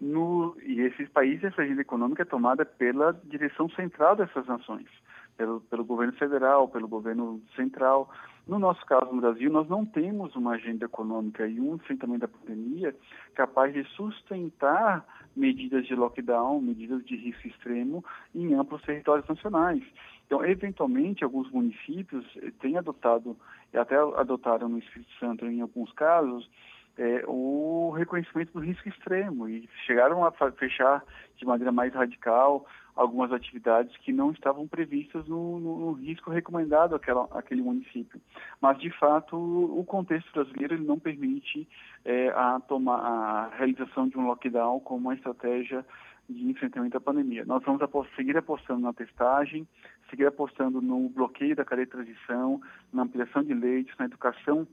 No, 0.00 0.56
e 0.62 0.80
esses 0.80 1.08
países, 1.10 1.44
essa 1.44 1.62
agenda 1.62 1.82
econômica 1.82 2.22
é 2.22 2.24
tomada 2.24 2.64
pela 2.64 3.12
direção 3.24 3.68
central 3.70 4.16
dessas 4.16 4.46
nações, 4.46 4.88
pelo, 5.36 5.60
pelo 5.62 5.84
governo 5.84 6.14
federal, 6.14 6.68
pelo 6.68 6.88
governo 6.88 7.40
central. 7.54 8.10
No 8.50 8.58
nosso 8.58 8.84
caso, 8.84 9.12
no 9.12 9.20
Brasil, 9.20 9.48
nós 9.48 9.68
não 9.68 9.86
temos 9.86 10.34
uma 10.34 10.54
agenda 10.54 10.84
econômica 10.84 11.46
e 11.46 11.60
um 11.60 11.76
enfrentamento 11.76 12.22
da 12.22 12.26
pandemia 12.26 12.92
capaz 13.32 13.72
de 13.72 13.84
sustentar 13.90 15.06
medidas 15.36 15.86
de 15.86 15.94
lockdown, 15.94 16.60
medidas 16.60 17.04
de 17.04 17.14
risco 17.14 17.46
extremo 17.46 18.04
em 18.34 18.52
amplos 18.54 18.82
territórios 18.82 19.24
nacionais. 19.28 19.84
Então, 20.26 20.44
eventualmente, 20.44 21.22
alguns 21.22 21.48
municípios 21.52 22.26
têm 22.58 22.76
adotado, 22.76 23.36
e 23.72 23.78
até 23.78 23.94
adotaram 23.94 24.68
no 24.68 24.78
Espírito 24.78 25.12
Santo 25.20 25.46
em 25.46 25.60
alguns 25.60 25.92
casos, 25.92 26.50
é, 26.98 27.24
o 27.26 27.90
reconhecimento 27.96 28.52
do 28.52 28.60
risco 28.60 28.88
extremo 28.88 29.48
e 29.48 29.68
chegaram 29.86 30.24
a 30.24 30.32
fechar 30.52 31.02
de 31.36 31.44
maneira 31.44 31.72
mais 31.72 31.92
radical 31.94 32.66
algumas 32.94 33.32
atividades 33.32 33.96
que 33.98 34.12
não 34.12 34.30
estavam 34.30 34.68
previstas 34.68 35.26
no, 35.26 35.58
no, 35.58 35.78
no 35.78 35.92
risco 35.92 36.30
recomendado 36.30 36.94
àquela, 36.94 37.24
àquele 37.30 37.62
município. 37.62 38.20
Mas, 38.60 38.78
de 38.78 38.90
fato, 38.90 39.36
o 39.36 39.82
contexto 39.84 40.30
brasileiro 40.32 40.74
ele 40.74 40.84
não 40.84 40.98
permite 40.98 41.66
é, 42.04 42.28
a, 42.28 42.60
tomar, 42.60 42.98
a 42.98 43.48
realização 43.56 44.08
de 44.08 44.18
um 44.18 44.26
lockdown 44.26 44.80
como 44.80 45.00
uma 45.00 45.14
estratégia 45.14 45.84
de 46.28 46.44
enfrentamento 46.48 46.96
à 46.96 47.00
pandemia. 47.00 47.44
Nós 47.44 47.62
vamos 47.64 47.80
seguir 48.14 48.36
apostando 48.36 48.80
na 48.80 48.92
testagem, 48.92 49.66
seguir 50.08 50.26
apostando 50.26 50.80
no 50.80 51.08
bloqueio 51.08 51.56
da 51.56 51.64
cadeia 51.64 51.86
de 51.86 51.92
transição, 51.92 52.60
na 52.92 53.02
ampliação 53.02 53.42
de 53.42 53.54
leitos, 53.54 53.96
na 53.98 54.04
educação 54.04 54.66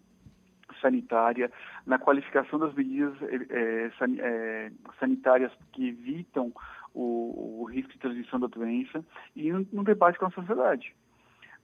sanitária, 0.82 1.52
na 1.86 1.98
qualificação 1.98 2.60
das 2.60 2.74
medidas 2.74 3.16
é, 3.22 3.92
é, 4.20 4.72
sanitárias 5.00 5.52
que 5.72 5.90
evitam 5.90 6.52
o, 6.94 7.62
o, 7.62 7.64
risco 7.66 7.92
de 7.92 8.00
transmissão 8.00 8.40
da 8.40 8.48
doença 8.48 9.04
e 9.36 9.52
no, 9.52 9.66
no 9.72 9.84
debate 9.84 10.18
com 10.18 10.26
a 10.26 10.32
sociedade. 10.32 10.96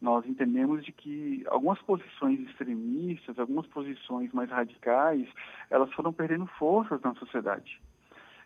Nós 0.01 0.25
entendemos 0.25 0.83
de 0.83 0.91
que 0.91 1.43
algumas 1.47 1.81
posições 1.81 2.39
extremistas, 2.41 3.39
algumas 3.39 3.65
posições 3.67 4.31
mais 4.33 4.49
radicais, 4.49 5.27
elas 5.69 5.91
foram 5.93 6.11
perdendo 6.11 6.45
forças 6.45 7.01
na 7.01 7.15
sociedade. 7.15 7.81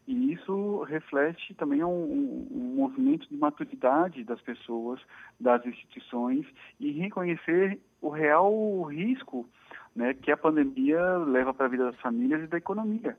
E 0.07 0.31
isso 0.31 0.83
reflete 0.83 1.53
também 1.55 1.83
um, 1.83 1.89
um, 1.89 2.47
um, 2.49 2.75
movimento 2.75 3.27
de 3.27 3.35
maturidade 3.35 4.23
das 4.23 4.39
pessoas, 4.39 5.01
das 5.37 5.65
instituições, 5.65 6.45
e 6.79 6.91
reconhecer 6.91 7.77
o 8.01 8.07
real 8.07 8.83
risco 8.83 9.45
né, 9.97 10.13
que 10.13 10.31
a 10.31 10.37
pandemia 10.37 11.17
leva 11.17 11.53
para 11.53 11.65
a 11.65 11.69
vida 11.69 11.85
das 11.85 11.99
famílias 11.99 12.43
e 12.43 12.47
da 12.47 12.57
economia. 12.57 13.17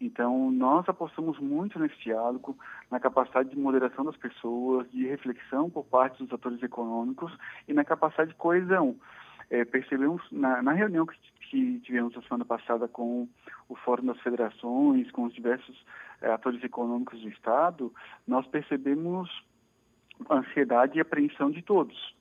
Então, 0.00 0.50
nós 0.52 0.88
apostamos 0.88 1.38
muito 1.40 1.78
nesse 1.78 1.96
diálogo, 1.98 2.56
na 2.88 3.00
capacidade 3.00 3.50
de 3.50 3.58
moderação 3.58 4.04
das 4.04 4.16
pessoas, 4.16 4.88
de 4.92 5.06
reflexão 5.06 5.68
por 5.68 5.84
parte 5.84 6.22
dos 6.22 6.32
atores 6.32 6.62
econômicos 6.62 7.36
e 7.66 7.72
na 7.72 7.84
capacidade 7.84 8.30
de 8.30 8.36
coesão. 8.36 8.96
É, 9.50 9.64
percebemos 9.64 10.22
na, 10.30 10.62
na 10.62 10.72
reunião 10.72 11.04
que, 11.04 11.16
que, 11.50 11.80
tivemos 11.80 12.16
a 12.16 12.22
semana 12.22 12.44
passada 12.44 12.86
com 12.86 13.28
o 13.68 13.74
Fórum 13.74 14.06
das 14.06 14.20
Federações, 14.20 15.10
com 15.10 15.24
os 15.24 15.34
diversos 15.34 15.84
é, 16.22 16.30
atores 16.30 16.62
econômicos 16.62 17.20
do 17.20 17.28
Estado, 17.28 17.92
nós 18.26 18.46
percebemos 18.46 19.28
ansiedade 20.30 20.96
e 20.96 21.00
apreensão 21.00 21.50
de 21.50 21.60
todos 21.60 22.13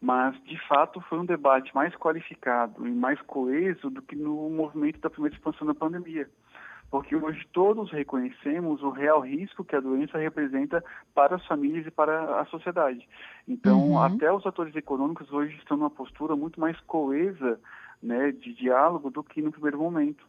mas 0.00 0.40
de 0.44 0.58
fato 0.68 1.00
foi 1.02 1.18
um 1.18 1.24
debate 1.24 1.74
mais 1.74 1.94
qualificado 1.96 2.86
e 2.86 2.90
mais 2.90 3.20
coeso 3.22 3.90
do 3.90 4.02
que 4.02 4.14
no 4.14 4.50
movimento 4.50 5.00
da 5.00 5.10
primeira 5.10 5.36
expansão 5.36 5.66
da 5.66 5.74
pandemia. 5.74 6.28
Porque 6.90 7.16
hoje 7.16 7.46
todos 7.52 7.90
reconhecemos 7.90 8.82
o 8.82 8.90
real 8.90 9.20
risco 9.20 9.64
que 9.64 9.74
a 9.74 9.80
doença 9.80 10.18
representa 10.18 10.84
para 11.14 11.36
as 11.36 11.46
famílias 11.46 11.86
e 11.86 11.90
para 11.90 12.40
a 12.40 12.44
sociedade. 12.46 13.08
Então, 13.48 13.90
uhum. 13.90 14.02
até 14.02 14.32
os 14.32 14.46
atores 14.46 14.74
econômicos 14.76 15.32
hoje 15.32 15.56
estão 15.56 15.76
numa 15.76 15.90
postura 15.90 16.36
muito 16.36 16.60
mais 16.60 16.78
coesa 16.80 17.58
né, 18.00 18.30
de 18.30 18.54
diálogo 18.54 19.10
do 19.10 19.24
que 19.24 19.42
no 19.42 19.50
primeiro 19.50 19.78
momento. 19.78 20.24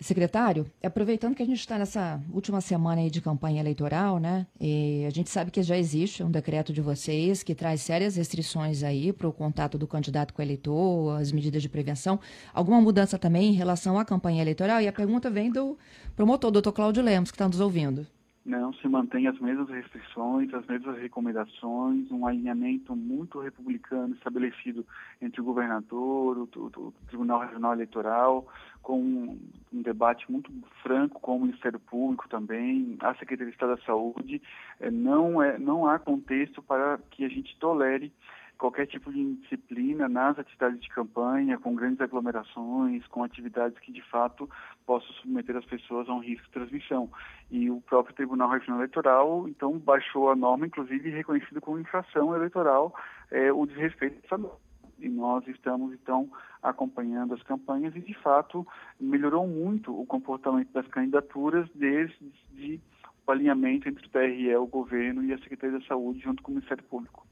Secretário, 0.00 0.66
aproveitando 0.82 1.34
que 1.34 1.42
a 1.42 1.46
gente 1.46 1.58
está 1.58 1.78
nessa 1.78 2.20
última 2.32 2.60
semana 2.60 3.08
de 3.08 3.20
campanha 3.20 3.60
eleitoral, 3.60 4.18
né? 4.18 4.46
E 4.60 5.04
a 5.06 5.10
gente 5.10 5.30
sabe 5.30 5.50
que 5.50 5.62
já 5.62 5.76
existe 5.76 6.22
um 6.22 6.30
decreto 6.30 6.72
de 6.72 6.80
vocês 6.80 7.42
que 7.42 7.54
traz 7.54 7.80
sérias 7.80 8.16
restrições 8.16 8.82
aí 8.82 9.12
para 9.12 9.28
o 9.28 9.32
contato 9.32 9.78
do 9.78 9.86
candidato 9.86 10.32
com 10.34 10.42
o 10.42 10.44
eleitor, 10.44 11.20
as 11.20 11.32
medidas 11.32 11.62
de 11.62 11.68
prevenção. 11.68 12.18
Alguma 12.52 12.80
mudança 12.80 13.18
também 13.18 13.50
em 13.50 13.54
relação 13.54 13.98
à 13.98 14.04
campanha 14.04 14.42
eleitoral? 14.42 14.80
E 14.80 14.88
a 14.88 14.92
pergunta 14.92 15.30
vem 15.30 15.50
do 15.50 15.78
promotor, 16.14 16.50
doutor 16.50 16.72
Cláudio 16.72 17.02
Lemos, 17.02 17.30
que 17.30 17.34
está 17.34 17.46
nos 17.46 17.60
ouvindo. 17.60 18.06
Não, 18.46 18.72
se 18.74 18.86
mantém 18.86 19.26
as 19.26 19.36
mesmas 19.40 19.68
restrições, 19.68 20.54
as 20.54 20.64
mesmas 20.66 20.96
recomendações, 20.98 22.08
um 22.12 22.24
alinhamento 22.28 22.94
muito 22.94 23.40
republicano 23.40 24.14
estabelecido 24.14 24.86
entre 25.20 25.40
o 25.40 25.44
governador, 25.44 26.38
o, 26.38 26.48
o, 26.54 26.66
o 26.66 26.94
Tribunal 27.08 27.40
Regional 27.40 27.72
Eleitoral, 27.72 28.46
com 28.80 29.00
um 29.00 29.82
debate 29.82 30.30
muito 30.30 30.48
franco 30.80 31.20
com 31.20 31.38
o 31.38 31.40
Ministério 31.40 31.80
Público 31.80 32.28
também, 32.28 32.96
a 33.00 33.16
Secretaria 33.16 33.50
de 33.50 33.56
Estado 33.56 33.74
da 33.74 33.82
Saúde. 33.82 34.40
É, 34.78 34.92
não, 34.92 35.42
é, 35.42 35.58
não 35.58 35.88
há 35.88 35.98
contexto 35.98 36.62
para 36.62 37.00
que 37.10 37.24
a 37.24 37.28
gente 37.28 37.58
tolere 37.58 38.12
qualquer 38.58 38.86
tipo 38.86 39.12
de 39.12 39.20
indisciplina 39.20 40.08
nas 40.08 40.38
atividades 40.38 40.80
de 40.80 40.88
campanha, 40.88 41.58
com 41.58 41.74
grandes 41.74 42.00
aglomerações, 42.00 43.06
com 43.08 43.22
atividades 43.22 43.78
que 43.80 43.92
de 43.92 44.02
fato 44.02 44.48
possam 44.84 45.12
submeter 45.14 45.56
as 45.56 45.64
pessoas 45.64 46.08
a 46.08 46.14
um 46.14 46.20
risco 46.20 46.46
de 46.46 46.52
transmissão. 46.52 47.10
E 47.50 47.70
o 47.70 47.80
próprio 47.80 48.14
Tribunal 48.14 48.50
Regional 48.50 48.80
Eleitoral, 48.80 49.48
então, 49.48 49.78
baixou 49.78 50.30
a 50.30 50.36
norma, 50.36 50.66
inclusive 50.66 51.10
reconhecido 51.10 51.60
como 51.60 51.78
infração 51.78 52.34
eleitoral, 52.34 52.94
é, 53.30 53.52
o 53.52 53.66
desrespeito 53.66 54.16
a 54.16 54.26
essa 54.26 54.38
norma 54.38 54.66
e 54.98 55.08
nós 55.08 55.46
estamos 55.46 55.92
então 55.92 56.30
acompanhando 56.62 57.34
as 57.34 57.42
campanhas 57.42 57.94
e 57.94 58.00
de 58.00 58.14
fato 58.14 58.66
melhorou 58.98 59.46
muito 59.46 59.98
o 59.98 60.06
comportamento 60.06 60.72
das 60.72 60.86
candidaturas 60.88 61.68
desde 61.74 62.80
o 63.26 63.30
alinhamento 63.30 63.88
entre 63.88 64.06
o 64.06 64.08
TRE, 64.08 64.56
o 64.56 64.66
governo 64.66 65.22
e 65.24 65.32
a 65.32 65.38
Secretaria 65.38 65.78
da 65.78 65.84
Saúde 65.86 66.20
junto 66.20 66.42
com 66.42 66.52
o 66.52 66.54
Ministério 66.54 66.84
Público. 66.84 67.25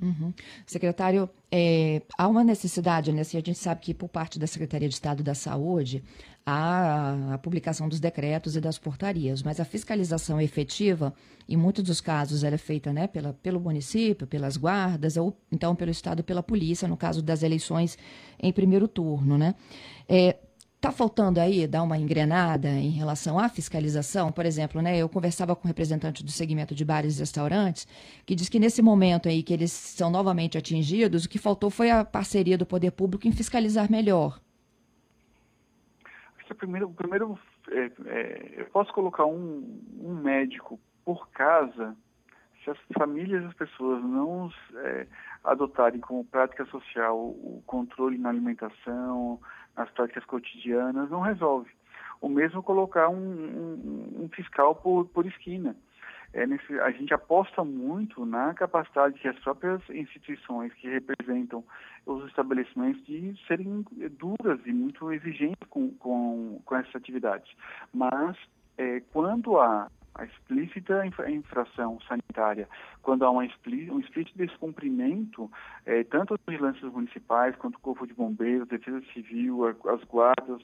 Uhum. 0.00 0.32
Secretário, 0.66 1.28
é, 1.50 2.02
há 2.16 2.26
uma 2.26 2.42
necessidade, 2.42 3.12
né? 3.12 3.22
Se 3.24 3.36
a 3.36 3.40
gente 3.40 3.58
sabe 3.58 3.80
que 3.80 3.92
por 3.92 4.08
parte 4.08 4.38
da 4.38 4.46
Secretaria 4.46 4.88
de 4.88 4.94
Estado 4.94 5.22
da 5.22 5.34
Saúde 5.34 6.02
há 6.44 7.34
a, 7.34 7.38
publicação 7.38 7.88
dos 7.88 8.00
decretos 8.00 8.56
e 8.56 8.60
das 8.60 8.78
portarias, 8.78 9.42
mas 9.42 9.60
a 9.60 9.64
fiscalização 9.64 10.40
efetiva, 10.40 11.12
em 11.48 11.56
muitos 11.56 11.84
dos 11.84 12.00
casos, 12.00 12.44
ela 12.44 12.54
é 12.54 12.58
feita 12.58 12.92
né, 12.92 13.06
pela, 13.06 13.34
pelo 13.34 13.60
município, 13.60 14.26
pelas 14.26 14.56
guardas, 14.56 15.16
ou 15.16 15.36
então 15.52 15.76
pelo 15.76 15.90
Estado, 15.90 16.24
pela 16.24 16.42
polícia, 16.42 16.88
no 16.88 16.96
caso 16.96 17.22
das 17.22 17.42
eleições 17.42 17.98
em 18.42 18.52
primeiro 18.52 18.88
turno, 18.88 19.36
né? 19.36 19.54
É, 20.08 20.36
Está 20.80 20.90
faltando 20.90 21.38
aí 21.38 21.66
dar 21.66 21.82
uma 21.82 21.98
engrenada 21.98 22.66
em 22.70 22.88
relação 22.88 23.38
à 23.38 23.50
fiscalização? 23.50 24.32
Por 24.32 24.46
exemplo, 24.46 24.80
né, 24.80 24.96
eu 24.96 25.10
conversava 25.10 25.54
com 25.54 25.66
um 25.66 25.68
representante 25.68 26.24
do 26.24 26.30
segmento 26.30 26.74
de 26.74 26.86
bares 26.86 27.18
e 27.18 27.20
restaurantes, 27.20 27.86
que 28.24 28.34
diz 28.34 28.48
que 28.48 28.58
nesse 28.58 28.80
momento 28.80 29.28
aí 29.28 29.42
que 29.42 29.52
eles 29.52 29.70
são 29.72 30.10
novamente 30.10 30.56
atingidos, 30.56 31.26
o 31.26 31.28
que 31.28 31.38
faltou 31.38 31.68
foi 31.68 31.90
a 31.90 32.02
parceria 32.02 32.56
do 32.56 32.64
poder 32.64 32.92
público 32.92 33.28
em 33.28 33.32
fiscalizar 33.32 33.92
melhor. 33.92 34.40
Acho 36.42 36.54
primeiro, 36.54 36.88
primeiro 36.88 37.38
é, 37.68 37.90
é, 38.06 38.54
eu 38.62 38.64
posso 38.72 38.90
colocar 38.94 39.26
um, 39.26 39.82
um, 40.00 40.14
médico 40.14 40.80
por 41.04 41.28
casa 41.28 41.94
se 42.64 42.70
as 42.70 42.78
famílias 42.96 43.42
e 43.42 43.46
as 43.46 43.54
pessoas 43.54 44.02
não 44.02 44.50
é, 44.76 45.06
adotarem 45.44 46.00
como 46.00 46.24
prática 46.24 46.64
social 46.64 47.18
o 47.18 47.62
controle 47.66 48.16
na 48.16 48.30
alimentação, 48.30 49.38
nas 49.80 49.90
práticas 49.90 50.24
cotidianas, 50.24 51.10
não 51.10 51.20
resolve. 51.20 51.70
O 52.20 52.28
mesmo 52.28 52.62
colocar 52.62 53.08
um, 53.08 53.16
um, 53.16 54.24
um 54.24 54.28
fiscal 54.28 54.74
por, 54.74 55.06
por 55.06 55.24
esquina. 55.26 55.74
É 56.32 56.46
nesse, 56.46 56.78
a 56.78 56.90
gente 56.92 57.12
aposta 57.12 57.64
muito 57.64 58.24
na 58.24 58.54
capacidade 58.54 59.18
que 59.18 59.26
as 59.26 59.38
próprias 59.40 59.80
instituições 59.90 60.72
que 60.74 60.88
representam 60.88 61.64
os 62.06 62.24
estabelecimentos 62.26 63.04
de 63.04 63.34
serem 63.48 63.84
duras 64.18 64.60
e 64.64 64.72
muito 64.72 65.10
exigentes 65.12 65.68
com, 65.68 65.90
com, 65.94 66.60
com 66.64 66.76
essas 66.76 66.94
atividades. 66.94 67.50
Mas, 67.92 68.36
é, 68.78 69.00
quando 69.12 69.58
há 69.58 69.90
a 70.14 70.24
explícita 70.24 71.04
infração 71.06 71.98
sanitária, 72.08 72.68
quando 73.02 73.24
há 73.24 73.30
uma 73.30 73.42
um 73.42 74.00
explícito 74.00 74.36
descumprimento, 74.36 75.50
é, 75.86 76.04
tanto 76.04 76.34
as 76.34 76.40
vigilâncias 76.46 76.92
municipais 76.92 77.56
quanto 77.56 77.76
o 77.76 77.80
Corpo 77.80 78.06
de 78.06 78.14
Bombeiros, 78.14 78.68
Defesa 78.68 79.02
Civil, 79.12 79.66
as 79.66 80.04
guardas, 80.04 80.62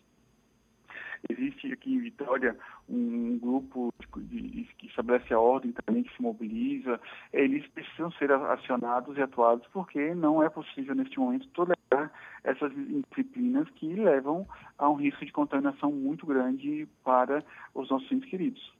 existe 1.28 1.72
aqui 1.72 1.94
em 1.94 2.00
Vitória 2.00 2.56
um 2.88 3.38
grupo 3.38 3.92
de, 4.18 4.40
de, 4.42 4.64
que 4.78 4.86
estabelece 4.86 5.32
a 5.32 5.40
ordem 5.40 5.72
também, 5.72 6.02
que 6.02 6.14
se 6.14 6.22
mobiliza. 6.22 7.00
Eles 7.32 7.66
precisam 7.68 8.10
ser 8.12 8.30
acionados 8.32 9.16
e 9.16 9.22
atuados 9.22 9.66
porque 9.72 10.14
não 10.14 10.42
é 10.42 10.48
possível, 10.48 10.94
neste 10.94 11.18
momento, 11.18 11.48
tolerar 11.48 12.12
essas 12.44 12.72
disciplinas 12.74 13.68
que 13.70 13.94
levam 13.94 14.46
a 14.78 14.88
um 14.88 14.94
risco 14.94 15.24
de 15.24 15.32
contaminação 15.32 15.90
muito 15.90 16.26
grande 16.26 16.86
para 17.02 17.44
os 17.74 17.90
nossos 17.90 18.10
entes 18.12 18.28
queridos. 18.28 18.75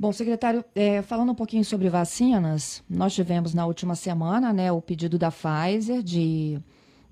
Bom, 0.00 0.12
secretário, 0.12 0.64
é, 0.76 1.02
falando 1.02 1.32
um 1.32 1.34
pouquinho 1.34 1.64
sobre 1.64 1.88
vacinas, 1.88 2.84
nós 2.88 3.12
tivemos 3.12 3.52
na 3.52 3.66
última 3.66 3.96
semana 3.96 4.52
né, 4.52 4.70
o 4.70 4.80
pedido 4.80 5.18
da 5.18 5.28
Pfizer 5.28 6.04
de, 6.04 6.62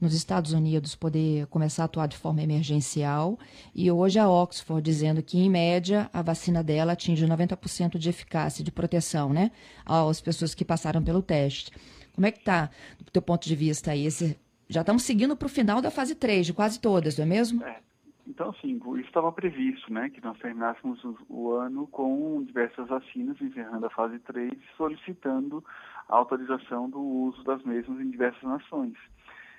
nos 0.01 0.15
Estados 0.15 0.53
Unidos, 0.53 0.95
poder 0.95 1.49
começar 1.49 1.83
a 1.83 1.87
atuar 1.87 2.07
de 2.07 2.17
forma 2.17 2.43
emergencial, 2.43 3.37
e 3.75 3.91
hoje 3.91 4.21
a 4.21 4.31
Oxford 4.31 4.81
dizendo 4.83 5.21
que, 5.21 5.37
em 5.37 5.51
média, 5.51 6.09
a 6.13 6.23
vacina 6.23 6.63
dela 6.63 6.93
atinge 6.93 7.27
90% 7.27 7.99
de 7.99 8.09
eficácia, 8.09 8.63
de 8.63 8.71
proteção, 8.71 9.33
né, 9.33 9.51
às 9.85 10.21
pessoas 10.21 10.55
que 10.55 10.65
passaram 10.65 11.03
pelo 11.03 11.21
teste. 11.21 11.73
Como 12.15 12.25
é 12.25 12.31
que 12.31 12.39
está, 12.39 12.71
do 13.05 13.11
teu 13.11 13.21
ponto 13.21 13.49
de 13.49 13.57
vista 13.57 13.91
aí? 13.91 14.07
Esse, 14.07 14.39
já 14.69 14.83
estamos 14.83 15.03
seguindo 15.03 15.37
para 15.37 15.47
o 15.47 15.49
final 15.49 15.83
da 15.83 15.91
fase 15.91 16.15
3, 16.15 16.47
de 16.47 16.53
quase 16.53 16.79
todas, 16.79 17.17
não 17.17 17.25
é 17.25 17.27
mesmo? 17.27 17.65
É. 17.65 17.86
Então, 18.27 18.53
sim, 18.55 18.77
isso 18.77 19.07
estava 19.07 19.31
previsto, 19.31 19.93
né, 19.93 20.11
que 20.11 20.23
nós 20.23 20.37
terminássemos 20.39 21.03
o, 21.05 21.17
o, 21.29 21.53
ano 21.53 21.87
com 21.87 22.43
diversas 22.43 22.89
vacinas, 22.89 23.41
encerrando 23.41 23.87
a 23.87 23.91
fase 23.91 24.19
3, 24.19 24.53
solicitando 24.77 25.65
a 26.09 26.17
autorização 26.17 26.91
do 26.91 27.01
uso 27.01 27.45
das 27.45 27.63
mesmas 27.63 28.01
em 28.01 28.11
diversas 28.11 28.43
nações. 28.43 28.95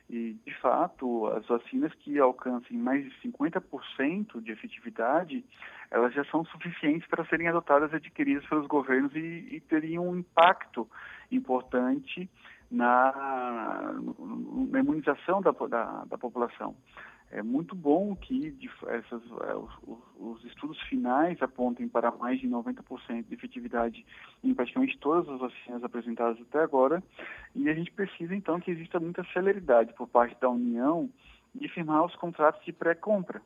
E, 0.10 0.34
de 0.45 0.53
fato, 0.60 1.27
as 1.27 1.45
vacinas 1.47 1.93
que 1.95 2.17
alcancem 2.19 2.77
mais 2.77 3.03
de 3.03 3.30
50% 3.30 4.41
de 4.41 4.51
efetividade, 4.51 5.45
elas 5.89 6.13
já 6.13 6.23
são 6.25 6.45
suficientes 6.45 7.08
para 7.08 7.25
serem 7.25 7.47
adotadas 7.47 7.91
e 7.91 7.95
adquiridas 7.95 8.45
pelos 8.47 8.67
governos 8.67 9.13
e, 9.15 9.47
e 9.51 9.62
teriam 9.62 10.08
um 10.08 10.17
impacto 10.17 10.89
importante 11.32 12.30
na, 12.71 13.93
na 14.69 14.80
imunização 14.80 15.41
da, 15.41 15.51
da, 15.51 16.06
da 16.06 16.17
população. 16.17 16.75
É 17.30 17.44
muito 17.44 17.76
bom 17.76 18.16
que 18.16 18.56
essas, 18.88 19.22
é, 19.42 19.54
os, 19.54 19.72
os, 20.18 20.46
estudos 20.46 20.80
finais 20.84 21.42
apontem 21.42 21.88
para 21.88 22.10
mais 22.10 22.40
de 22.40 22.48
90% 22.48 23.28
de 23.28 23.34
efetividade 23.34 24.06
em 24.42 24.54
praticamente 24.54 24.98
todas 24.98 25.28
as 25.30 25.40
vacinas 25.40 25.84
apresentadas 25.84 26.40
até 26.42 26.60
agora, 26.60 27.04
e 27.54 27.70
a 27.70 27.74
gente 27.74 27.92
precisa 27.92 28.34
então 28.34 28.62
que 28.62 28.72
exista 28.72 29.00
muita 29.00 29.26
celeridade 29.34 29.94
por 29.94 30.08
parte 30.08 30.40
da 30.40 30.50
União 30.50 31.10
de 31.54 31.68
firmar 31.68 32.06
os 32.06 32.16
contratos 32.16 32.63
de 32.63 32.72
pré-compra. 32.72 33.42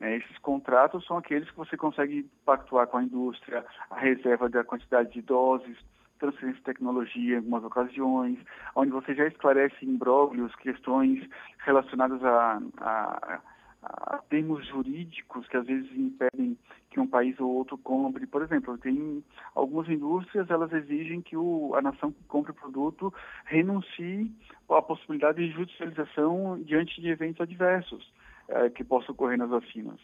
É, 0.00 0.16
esses 0.16 0.38
contratos 0.38 1.04
são 1.06 1.18
aqueles 1.18 1.50
que 1.50 1.56
você 1.56 1.76
consegue 1.76 2.28
pactuar 2.44 2.86
com 2.86 2.98
a 2.98 3.02
indústria, 3.02 3.64
a 3.90 3.98
reserva 3.98 4.48
da 4.48 4.64
quantidade 4.64 5.12
de 5.12 5.22
doses, 5.22 5.76
transferência 6.18 6.58
de 6.58 6.64
tecnologia 6.64 7.34
em 7.34 7.36
algumas 7.36 7.64
ocasiões, 7.64 8.38
onde 8.74 8.90
você 8.90 9.14
já 9.14 9.26
esclarece 9.26 9.84
imbróglios, 9.84 10.54
questões 10.56 11.28
relacionadas 11.58 12.22
a, 12.24 12.62
a, 12.78 13.40
a, 13.82 14.18
termos 14.28 14.66
jurídicos 14.66 15.46
que 15.48 15.56
às 15.56 15.66
vezes 15.66 15.90
impedem 15.96 16.58
que 16.90 17.00
um 17.00 17.06
país 17.06 17.38
ou 17.38 17.48
outro 17.48 17.76
compre. 17.78 18.26
Por 18.26 18.42
exemplo, 18.42 18.78
tem 18.78 19.22
algumas 19.54 19.88
indústrias, 19.88 20.48
elas 20.50 20.72
exigem 20.72 21.20
que 21.20 21.36
o, 21.36 21.74
a 21.74 21.82
nação 21.82 22.10
que 22.10 22.24
compre 22.24 22.52
o 22.52 22.54
produto 22.54 23.12
renuncie 23.44 24.30
à 24.68 24.82
possibilidade 24.82 25.46
de 25.46 25.52
judicialização 25.52 26.60
diante 26.62 27.00
de 27.00 27.08
eventos 27.08 27.40
adversos 27.40 28.12
eh, 28.48 28.70
que 28.70 28.82
possam 28.82 29.14
ocorrer 29.14 29.38
nas 29.38 29.50
vacinas. 29.50 29.98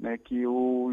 Né, 0.00 0.18
que, 0.18 0.44
o, 0.46 0.92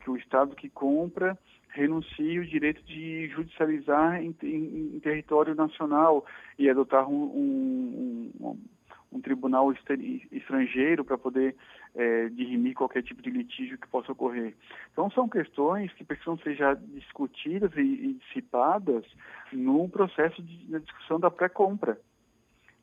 que 0.00 0.10
o 0.10 0.16
Estado 0.16 0.54
que 0.54 0.68
compra 0.68 1.36
renuncie 1.70 2.38
o 2.38 2.46
direito 2.46 2.82
de 2.82 3.28
judicializar 3.28 4.22
em, 4.22 4.34
em, 4.42 4.96
em 4.96 5.00
território 5.00 5.54
nacional 5.54 6.24
e 6.58 6.68
adotar 6.68 7.08
um, 7.08 7.24
um, 7.24 8.32
um, 8.40 8.58
um 9.12 9.20
tribunal 9.20 9.72
estrangeiro 10.32 11.04
para 11.04 11.18
poder 11.18 11.54
é, 11.94 12.28
dirimir 12.28 12.74
qualquer 12.74 13.02
tipo 13.02 13.22
de 13.22 13.30
litígio 13.30 13.78
que 13.78 13.88
possa 13.88 14.12
ocorrer. 14.12 14.54
Então, 14.92 15.10
são 15.10 15.28
questões 15.28 15.92
que 15.92 16.04
precisam 16.04 16.38
ser 16.38 16.54
já 16.54 16.74
discutidas 16.74 17.72
e, 17.76 17.80
e 17.80 18.14
dissipadas 18.14 19.04
no 19.52 19.88
processo 19.88 20.42
de, 20.42 20.56
de 20.66 20.80
discussão 20.80 21.18
da 21.18 21.30
pré-compra. 21.30 21.98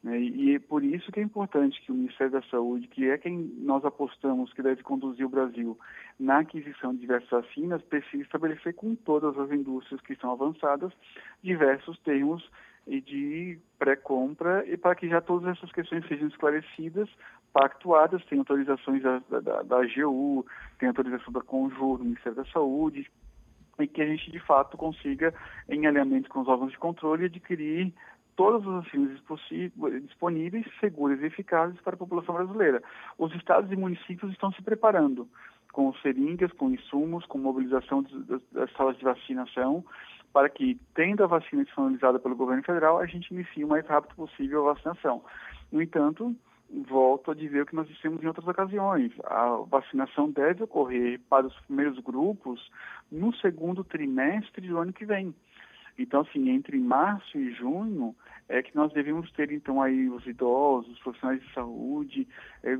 Né? 0.06 0.20
E 0.20 0.56
é 0.56 0.60
por 0.60 0.84
isso 0.84 1.12
que 1.12 1.20
é 1.20 1.24
importante 1.24 1.82
que 1.82 1.92
o 1.92 1.96
Ministério 1.96 2.32
da 2.32 2.42
Saúde, 2.44 2.88
que 2.88 3.10
é 3.10 3.18
quem 3.18 3.52
nós 3.58 3.84
apostamos 3.84 4.54
que 4.54 4.62
deve 4.62 4.84
conduzir 4.84 5.26
o 5.26 5.30
Brasil 5.30 5.78
na 6.20 6.40
aquisição 6.40 6.94
de 6.94 7.02
diversas 7.02 7.30
vacinas, 7.32 7.82
precise 7.82 8.22
estabelecer 8.22 8.76
com 8.76 8.94
todas 8.94 9.36
as 9.40 9.52
indústrias 9.52 10.00
que 10.02 10.14
estão 10.14 10.32
avançadas 10.32 10.94
diversos 11.42 11.98
termos 12.02 12.48
de 12.88 13.58
pré-compra 13.80 14.64
e 14.68 14.78
para 14.78 14.94
que 14.94 15.10
já 15.10 15.20
todas 15.20 15.58
essas 15.58 15.72
questões 15.72 16.08
sejam 16.08 16.28
esclarecidas, 16.28 17.10
pactuadas, 17.52 18.24
tem 18.26 18.38
autorizações 18.38 19.02
da, 19.02 19.24
da, 19.28 19.64
da 19.64 19.78
AGU, 19.82 20.46
tem 20.78 20.88
autorização 20.88 21.34
da 21.34 21.42
Conjur, 21.42 21.98
do 21.98 22.04
Ministério 22.04 22.36
da 22.36 22.46
Saúde, 22.52 23.10
e 23.80 23.88
que 23.88 24.04
a 24.04 24.06
gente 24.06 24.32
de 24.32 24.40
fato 24.40 24.78
consiga, 24.78 25.34
em 25.68 25.88
alinhamento 25.88 26.30
com 26.30 26.42
os 26.42 26.48
órgãos 26.48 26.72
de 26.72 26.78
controle, 26.78 27.26
adquirir 27.26 27.92
todas 28.36 28.68
as 28.68 28.86
vacinas 28.86 29.20
disponíveis, 30.04 30.66
seguras 30.80 31.20
e 31.22 31.26
eficazes 31.26 31.80
para 31.82 31.96
a 31.96 31.98
população 31.98 32.36
brasileira. 32.36 32.82
Os 33.18 33.34
estados 33.36 33.72
e 33.72 33.76
municípios 33.76 34.32
estão 34.32 34.52
se 34.52 34.62
preparando 34.62 35.28
com 35.72 35.94
seringas, 35.96 36.54
com 36.54 36.72
insumos, 36.72 37.26
com 37.26 37.38
mobilização 37.38 38.06
das, 38.52 38.72
salas 38.78 38.98
de 38.98 39.04
vacinação, 39.04 39.84
para 40.32 40.50
que, 40.50 40.80
tendo 40.94 41.24
a 41.24 41.28
vacina 41.28 41.66
disponibilizada 41.66 42.18
pelo 42.18 42.36
governo 42.36 42.64
federal, 42.64 42.98
a 42.98 43.06
gente 43.06 43.32
inicie 43.32 43.64
o 43.64 43.68
mais 43.68 43.86
rápido 43.86 44.16
possível 44.16 44.70
a 44.70 44.74
vacinação. 44.74 45.22
No 45.72 45.82
entanto, 45.82 46.34
volto 46.88 47.32
a 47.32 47.36
dizer 47.36 47.62
o 47.62 47.66
que 47.66 47.76
nós 47.76 47.88
dissemos 47.88 48.24
em 48.24 48.28
outras 48.28 48.48
ocasiões. 48.48 49.12
A 49.26 49.64
vacinação 49.68 50.30
deve 50.30 50.64
ocorrer 50.64 51.20
para 51.30 51.46
os 51.46 51.56
primeiros 51.62 52.00
grupos 52.00 52.72
no 53.12 53.34
segundo 53.36 53.84
trimestre 53.84 54.68
do 54.68 54.78
ano 54.78 54.94
que 54.94 55.06
vem. 55.06 55.36
Então, 55.98 56.22
assim, 56.22 56.50
entre 56.50 56.78
março 56.78 57.38
e 57.38 57.54
junho 57.54 58.16
é 58.50 58.62
que 58.62 58.76
nós 58.76 58.92
devemos 58.94 59.32
ter, 59.32 59.52
então, 59.52 59.82
aí 59.82 60.10
os 60.10 60.26
idosos, 60.28 60.92
os 60.92 61.00
profissionais 61.00 61.42
de 61.42 61.54
saúde, 61.54 62.28
é, 62.64 62.78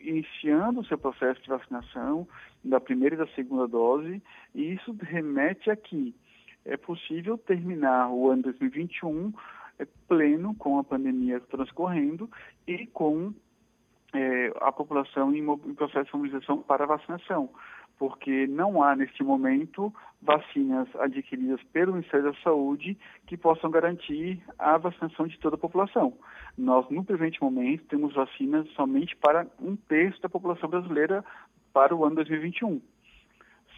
iniciando 0.00 0.80
o 0.80 0.84
seu 0.84 0.96
processo 0.96 1.42
de 1.42 1.48
vacinação 1.48 2.26
da 2.64 2.80
primeira 2.80 3.14
e 3.14 3.18
da 3.18 3.26
segunda 3.28 3.66
dose, 3.66 4.22
e 4.54 4.72
isso 4.72 4.96
remete 5.00 5.70
a 5.70 5.76
que 5.76 6.14
é 6.64 6.76
possível 6.76 7.36
terminar 7.36 8.10
o 8.10 8.30
ano 8.30 8.42
2021 8.42 9.32
é, 9.78 9.86
pleno, 10.06 10.54
com 10.54 10.78
a 10.78 10.84
pandemia 10.84 11.40
transcorrendo 11.40 12.30
e 12.66 12.86
com 12.86 13.34
é, 14.14 14.52
a 14.60 14.70
população 14.70 15.34
em, 15.34 15.40
em 15.40 15.74
processo 15.74 16.10
de 16.10 16.16
mobilização 16.16 16.58
para 16.62 16.86
vacinação, 16.86 17.50
porque 18.02 18.48
não 18.48 18.82
há 18.82 18.96
neste 18.96 19.22
momento 19.22 19.94
vacinas 20.20 20.88
adquiridas 20.96 21.62
pelo 21.72 21.92
Ministério 21.92 22.32
da 22.32 22.38
Saúde 22.42 22.98
que 23.28 23.36
possam 23.36 23.70
garantir 23.70 24.42
a 24.58 24.76
vacinação 24.76 25.28
de 25.28 25.38
toda 25.38 25.54
a 25.54 25.58
população. 25.58 26.12
Nós, 26.58 26.84
no 26.90 27.04
presente 27.04 27.40
momento, 27.40 27.84
temos 27.84 28.12
vacinas 28.12 28.68
somente 28.70 29.14
para 29.14 29.46
um 29.60 29.76
terço 29.76 30.20
da 30.20 30.28
população 30.28 30.68
brasileira 30.68 31.24
para 31.72 31.94
o 31.94 32.04
ano 32.04 32.16
2021 32.16 32.82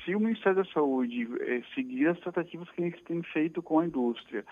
se 0.05 0.15
o 0.15 0.21
Ministério 0.21 0.63
da 0.63 0.71
Saúde 0.71 1.27
eh, 1.41 1.63
seguir 1.75 2.09
as 2.09 2.21
tratativas 2.21 2.69
que 2.71 2.83
eles 2.83 3.03
têm 3.05 3.23
feito 3.23 3.63
com 3.63 3.79
a 3.79 3.87
indústria 3.87 4.45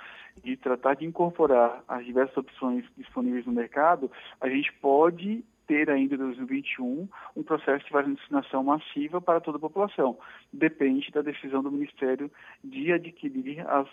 e 0.43 0.57
tratar 0.57 0.95
de 0.95 1.05
incorporar 1.05 1.85
as 1.87 2.07
diversas 2.07 2.39
opções 2.39 2.87
disponíveis 2.97 3.45
no 3.45 3.53
mercado, 3.53 4.11
a 4.41 4.49
gente 4.49 4.73
pode 4.81 5.45
ter 5.67 5.91
ainda 5.91 6.15
em 6.15 6.19
2021 6.19 7.09
um 7.37 7.43
processo 7.43 7.85
de 7.85 7.93
vacinação 7.93 8.65
massiva 8.65 9.21
para 9.21 9.41
toda 9.41 9.57
a 9.57 9.61
população. 9.61 10.19
Depende 10.53 11.11
da 11.11 11.23
decisão 11.23 11.63
do 11.63 11.71
Ministério 11.71 12.31
de 12.63 12.93
adquirir 12.93 13.67
as 13.69 13.89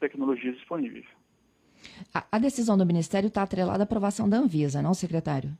tecnologias 0.00 0.56
disponíveis. 0.56 1.06
A, 2.14 2.24
a 2.32 2.38
decisão 2.38 2.76
do 2.76 2.86
Ministério 2.86 3.28
está 3.28 3.42
atrelada 3.42 3.82
à 3.82 3.84
aprovação 3.84 4.28
da 4.28 4.36
Anvisa, 4.36 4.82
não, 4.82 4.94
secretário? 4.94 5.50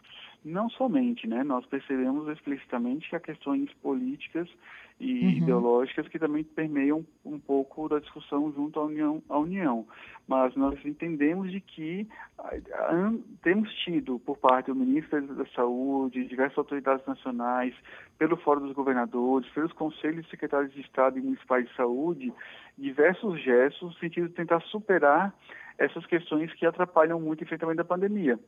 Não 0.44 0.68
somente, 0.70 1.26
né? 1.26 1.44
Nós 1.44 1.64
percebemos 1.66 2.28
explicitamente 2.28 3.08
que 3.08 3.14
há 3.14 3.20
questões 3.20 3.72
políticas 3.74 4.48
e 4.98 5.24
uhum. 5.24 5.30
ideológicas 5.30 6.08
que 6.08 6.18
também 6.18 6.42
permeiam 6.42 7.04
um 7.24 7.38
pouco 7.38 7.88
da 7.88 7.98
discussão 7.98 8.52
junto 8.52 8.78
à 8.80 8.84
União, 8.84 9.22
à 9.28 9.38
União. 9.38 9.86
Mas 10.26 10.54
nós 10.56 10.78
entendemos 10.84 11.50
de 11.50 11.60
que 11.60 12.08
temos 13.42 13.72
tido, 13.84 14.18
por 14.20 14.36
parte 14.36 14.66
do 14.66 14.74
Ministério 14.74 15.28
da 15.34 15.46
Saúde, 15.46 16.24
diversas 16.26 16.58
autoridades 16.58 17.06
nacionais, 17.06 17.74
pelo 18.18 18.36
Fórum 18.36 18.66
dos 18.66 18.74
Governadores, 18.74 19.48
pelos 19.50 19.72
Conselhos 19.72 20.28
Secretários 20.28 20.72
de 20.72 20.80
Estado 20.80 21.18
e 21.18 21.22
Municipais 21.22 21.68
de 21.68 21.74
Saúde, 21.76 22.32
diversos 22.76 23.40
gestos 23.42 23.82
no 23.82 23.94
sentido 23.94 24.28
de 24.28 24.34
tentar 24.34 24.60
superar 24.62 25.32
essas 25.78 26.04
questões 26.06 26.52
que 26.54 26.66
atrapalham 26.66 27.20
muito 27.20 27.40
o 27.40 27.44
enfrentamento 27.44 27.78
da 27.78 27.84
pandemia 27.84 28.38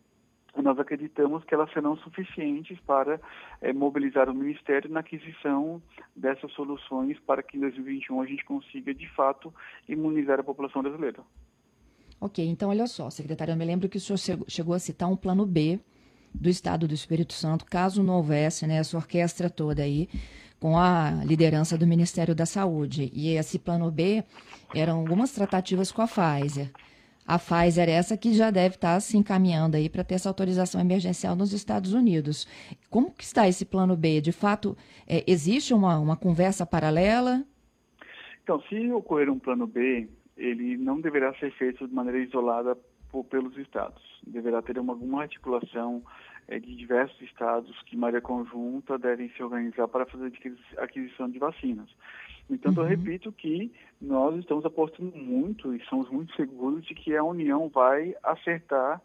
nós 0.62 0.78
acreditamos 0.78 1.44
que 1.44 1.54
elas 1.54 1.72
serão 1.72 1.96
suficientes 1.96 2.78
para 2.80 3.20
é, 3.60 3.72
mobilizar 3.72 4.28
o 4.28 4.34
Ministério 4.34 4.90
na 4.90 5.00
aquisição 5.00 5.82
dessas 6.14 6.52
soluções 6.52 7.18
para 7.20 7.42
que 7.42 7.56
em 7.56 7.60
2021 7.60 8.20
a 8.20 8.26
gente 8.26 8.44
consiga, 8.44 8.94
de 8.94 9.08
fato, 9.10 9.52
imunizar 9.88 10.38
a 10.40 10.44
população 10.44 10.82
brasileira. 10.82 11.22
Ok, 12.20 12.44
então 12.46 12.70
olha 12.70 12.86
só, 12.86 13.10
secretário, 13.10 13.52
eu 13.52 13.56
me 13.56 13.64
lembro 13.64 13.88
que 13.88 13.98
o 13.98 14.00
senhor 14.00 14.44
chegou 14.48 14.74
a 14.74 14.78
citar 14.78 15.10
um 15.10 15.16
plano 15.16 15.44
B 15.44 15.78
do 16.32 16.48
Estado 16.48 16.88
do 16.88 16.94
Espírito 16.94 17.32
Santo, 17.32 17.64
caso 17.64 18.02
não 18.02 18.14
houvesse 18.14 18.66
né, 18.66 18.76
essa 18.76 18.96
orquestra 18.96 19.50
toda 19.50 19.82
aí, 19.82 20.08
com 20.58 20.78
a 20.78 21.10
liderança 21.24 21.76
do 21.76 21.86
Ministério 21.86 22.34
da 22.34 22.46
Saúde. 22.46 23.10
E 23.12 23.36
esse 23.36 23.58
plano 23.58 23.90
B 23.90 24.24
eram 24.74 25.00
algumas 25.00 25.30
tratativas 25.32 25.92
com 25.92 26.02
a 26.02 26.08
Pfizer. 26.08 26.70
A 27.26 27.38
Pfizer, 27.38 27.88
essa 27.88 28.16
que 28.16 28.34
já 28.34 28.50
deve 28.50 28.74
estar 28.74 29.00
se 29.00 29.16
encaminhando 29.16 29.76
aí 29.76 29.88
para 29.88 30.04
ter 30.04 30.14
essa 30.14 30.28
autorização 30.28 30.80
emergencial 30.80 31.34
nos 31.34 31.52
Estados 31.52 31.94
Unidos. 31.94 32.46
Como 32.90 33.10
que 33.10 33.24
está 33.24 33.48
esse 33.48 33.64
plano 33.64 33.96
B? 33.96 34.20
De 34.20 34.32
fato, 34.32 34.76
é, 35.08 35.24
existe 35.26 35.72
uma, 35.72 35.98
uma 35.98 36.16
conversa 36.16 36.66
paralela? 36.66 37.42
Então, 38.42 38.60
se 38.68 38.92
ocorrer 38.92 39.30
um 39.30 39.38
plano 39.38 39.66
B, 39.66 40.06
ele 40.36 40.76
não 40.76 41.00
deverá 41.00 41.32
ser 41.34 41.50
feito 41.52 41.88
de 41.88 41.94
maneira 41.94 42.18
isolada 42.18 42.76
por, 43.10 43.24
pelos 43.24 43.56
estados. 43.56 44.02
Deverá 44.26 44.60
ter 44.60 44.78
uma, 44.78 44.92
alguma 44.92 45.22
articulação 45.22 46.02
é, 46.46 46.58
de 46.58 46.76
diversos 46.76 47.20
estados 47.22 47.80
que, 47.84 47.92
de 47.92 47.96
maneira 47.96 48.20
conjunta, 48.20 48.98
devem 48.98 49.30
se 49.30 49.42
organizar 49.42 49.88
para 49.88 50.04
fazer 50.04 50.30
aquisição 50.76 51.30
de 51.30 51.38
vacinas. 51.38 51.88
Então, 52.48 52.72
uhum. 52.72 52.82
eu 52.82 52.84
repito 52.84 53.32
que 53.32 53.72
nós 54.00 54.36
estamos 54.38 54.64
apostando 54.64 55.16
muito 55.16 55.74
e 55.74 55.82
somos 55.86 56.10
muito 56.10 56.34
seguros 56.34 56.84
de 56.84 56.94
que 56.94 57.16
a 57.16 57.24
União 57.24 57.68
vai 57.68 58.14
acertar 58.22 59.00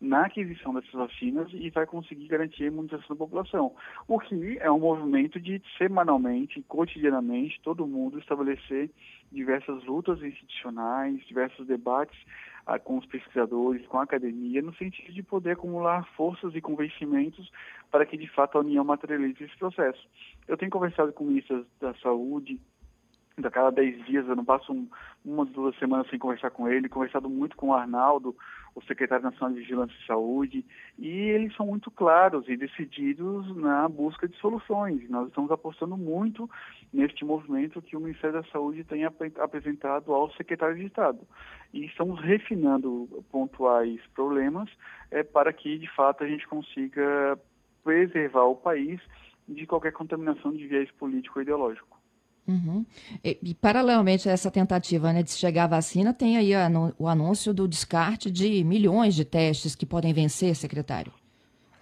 na 0.00 0.24
aquisição 0.24 0.72
dessas 0.72 0.92
vacinas 0.92 1.48
e 1.52 1.68
vai 1.68 1.86
conseguir 1.86 2.26
garantir 2.26 2.64
a 2.64 2.66
imunização 2.68 3.08
da 3.10 3.16
população. 3.16 3.74
O 4.08 4.18
que 4.18 4.58
é 4.58 4.70
um 4.70 4.78
movimento 4.78 5.38
de 5.38 5.62
semanalmente, 5.76 6.62
cotidianamente, 6.62 7.60
todo 7.62 7.86
mundo 7.86 8.18
estabelecer 8.18 8.90
diversas 9.30 9.84
lutas 9.84 10.22
institucionais, 10.22 11.20
diversos 11.26 11.66
debates 11.66 12.18
ah, 12.66 12.78
com 12.78 12.96
os 12.96 13.06
pesquisadores, 13.06 13.86
com 13.86 13.98
a 13.98 14.04
academia, 14.04 14.62
no 14.62 14.74
sentido 14.74 15.12
de 15.12 15.22
poder 15.22 15.52
acumular 15.52 16.04
forças 16.16 16.54
e 16.54 16.60
convencimentos 16.60 17.50
para 17.90 18.06
que, 18.06 18.16
de 18.16 18.28
fato, 18.28 18.56
a 18.56 18.62
União 18.62 18.84
materialize 18.84 19.44
esse 19.44 19.56
processo. 19.58 20.08
Eu 20.48 20.56
tenho 20.56 20.70
conversado 20.70 21.12
com 21.12 21.24
ministros 21.24 21.66
da 21.78 21.92
Saúde, 21.94 22.58
a 23.42 23.50
cada 23.50 23.70
10 23.70 24.04
dias, 24.06 24.28
eu 24.28 24.36
não 24.36 24.44
passo 24.44 24.72
um, 24.72 24.88
uma, 25.24 25.44
duas 25.44 25.76
semanas 25.78 26.08
sem 26.08 26.18
conversar 26.18 26.50
com 26.50 26.68
ele, 26.68 26.88
conversado 26.88 27.28
muito 27.28 27.56
com 27.56 27.68
o 27.68 27.74
Arnaldo, 27.74 28.36
o 28.74 28.82
secretário 28.82 29.24
nacional 29.24 29.54
de 29.54 29.60
Vigilância 29.60 29.96
e 30.00 30.06
Saúde, 30.06 30.64
e 30.98 31.08
eles 31.08 31.54
são 31.56 31.66
muito 31.66 31.90
claros 31.90 32.48
e 32.48 32.56
decididos 32.56 33.56
na 33.56 33.88
busca 33.88 34.28
de 34.28 34.36
soluções. 34.36 35.08
Nós 35.08 35.28
estamos 35.28 35.50
apostando 35.50 35.96
muito 35.96 36.48
neste 36.92 37.24
movimento 37.24 37.82
que 37.82 37.96
o 37.96 38.00
Ministério 38.00 38.42
da 38.42 38.48
Saúde 38.50 38.84
tem 38.84 39.04
ap 39.04 39.20
apresentado 39.38 40.12
ao 40.12 40.30
secretário 40.32 40.76
de 40.76 40.86
Estado. 40.86 41.20
E 41.72 41.84
estamos 41.86 42.20
refinando 42.20 43.08
pontuais 43.30 44.00
problemas 44.14 44.68
é, 45.10 45.22
para 45.22 45.52
que, 45.52 45.78
de 45.78 45.88
fato, 45.94 46.24
a 46.24 46.26
gente 46.26 46.46
consiga 46.46 47.38
preservar 47.82 48.44
o 48.44 48.56
país 48.56 49.00
de 49.48 49.66
qualquer 49.66 49.92
contaminação 49.92 50.52
de 50.52 50.66
viés 50.66 50.90
político 50.92 51.38
ou 51.38 51.42
ideológico. 51.42 51.99
Uhum. 52.46 52.84
E, 53.22 53.38
e, 53.42 53.54
paralelamente 53.54 54.28
a 54.28 54.32
essa 54.32 54.50
tentativa 54.50 55.12
né, 55.12 55.22
de 55.22 55.30
chegar 55.30 55.64
à 55.64 55.68
vacina, 55.68 56.12
tem 56.12 56.36
aí 56.36 56.54
a, 56.54 56.68
no, 56.68 56.92
o 56.98 57.06
anúncio 57.06 57.54
do 57.54 57.68
descarte 57.68 58.30
de 58.30 58.64
milhões 58.64 59.14
de 59.14 59.24
testes 59.24 59.74
que 59.74 59.86
podem 59.86 60.12
vencer, 60.12 60.54
secretário. 60.56 61.12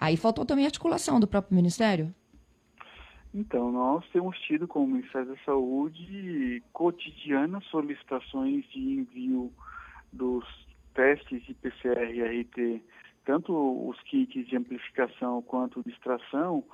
Aí 0.01 0.17
faltou 0.17 0.45
também 0.45 0.67
articulação 0.67 1.19
do 1.19 1.27
próprio 1.27 1.57
Ministério. 1.57 2.15
Então, 3.35 3.71
nós 3.71 4.05
temos 4.11 4.39
tido 4.41 4.67
com 4.67 4.85
o 4.85 4.87
Ministério 4.87 5.29
da 5.29 5.37
Saúde 5.45 6.63
cotidianas 6.73 7.65
solicitações 7.67 8.65
de 8.71 8.79
envio 8.79 9.53
dos 10.13 10.45
testes 10.95 11.45
de 11.45 11.55
PCR 11.55 12.11
e 12.11 12.23
RT, 12.23 12.83
tanto 13.25 13.53
os 13.89 14.01
kits 14.03 14.47
de 14.47 14.57
amplificação 14.57 15.43
quanto 15.43 15.83
de 15.83 15.91
extração, 15.91 16.65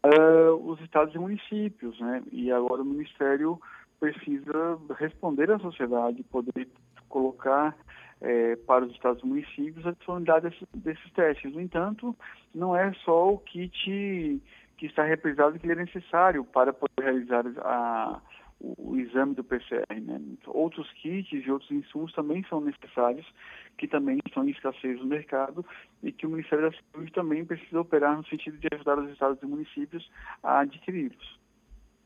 para 0.00 0.54
os 0.54 0.80
estados 0.80 1.14
e 1.14 1.18
municípios, 1.18 1.98
né? 2.00 2.22
E 2.32 2.50
agora 2.50 2.82
o 2.82 2.84
Ministério 2.84 3.60
precisa 4.00 4.78
responder 4.98 5.50
à 5.50 5.58
sociedade, 5.58 6.22
poder 6.24 6.68
colocar 7.08 7.76
é, 8.20 8.56
para 8.56 8.84
os 8.84 8.92
estados 8.92 9.22
e 9.22 9.26
municípios 9.26 9.86
a 9.86 9.92
disponibilidade 9.92 10.48
desses, 10.48 10.68
desses, 10.74 11.12
testes. 11.12 11.52
No 11.52 11.60
entanto, 11.60 12.16
não 12.54 12.76
é 12.76 12.92
só 13.04 13.32
o 13.32 13.38
kit 13.38 14.40
que 14.76 14.86
está 14.86 15.02
reprisado 15.02 15.58
que 15.58 15.70
é 15.70 15.74
necessário 15.74 16.44
para 16.44 16.72
poder 16.72 17.02
realizar 17.02 17.44
a, 17.58 18.20
o, 18.60 18.96
exame 18.96 19.34
do 19.34 19.44
PCR. 19.44 19.86
Né? 20.00 20.20
Outros 20.46 20.90
kits 20.94 21.44
e 21.46 21.50
outros 21.50 21.70
insumos 21.70 22.12
também 22.12 22.44
são 22.48 22.60
necessários, 22.60 23.26
que 23.76 23.86
também 23.86 24.18
estão 24.26 24.46
em 24.46 24.50
escassez 24.50 24.98
no 24.98 25.06
mercado 25.06 25.64
e 26.02 26.12
que 26.12 26.26
o 26.26 26.30
Ministério 26.30 26.70
da 26.70 26.76
Saúde 26.92 27.12
também 27.12 27.44
precisa 27.44 27.80
operar 27.80 28.16
no 28.16 28.26
sentido 28.26 28.58
de 28.58 28.68
ajudar 28.72 28.98
os 28.98 29.10
estados 29.10 29.42
e 29.42 29.46
municípios 29.46 30.10
a 30.42 30.60
adquiri-los. 30.60 31.38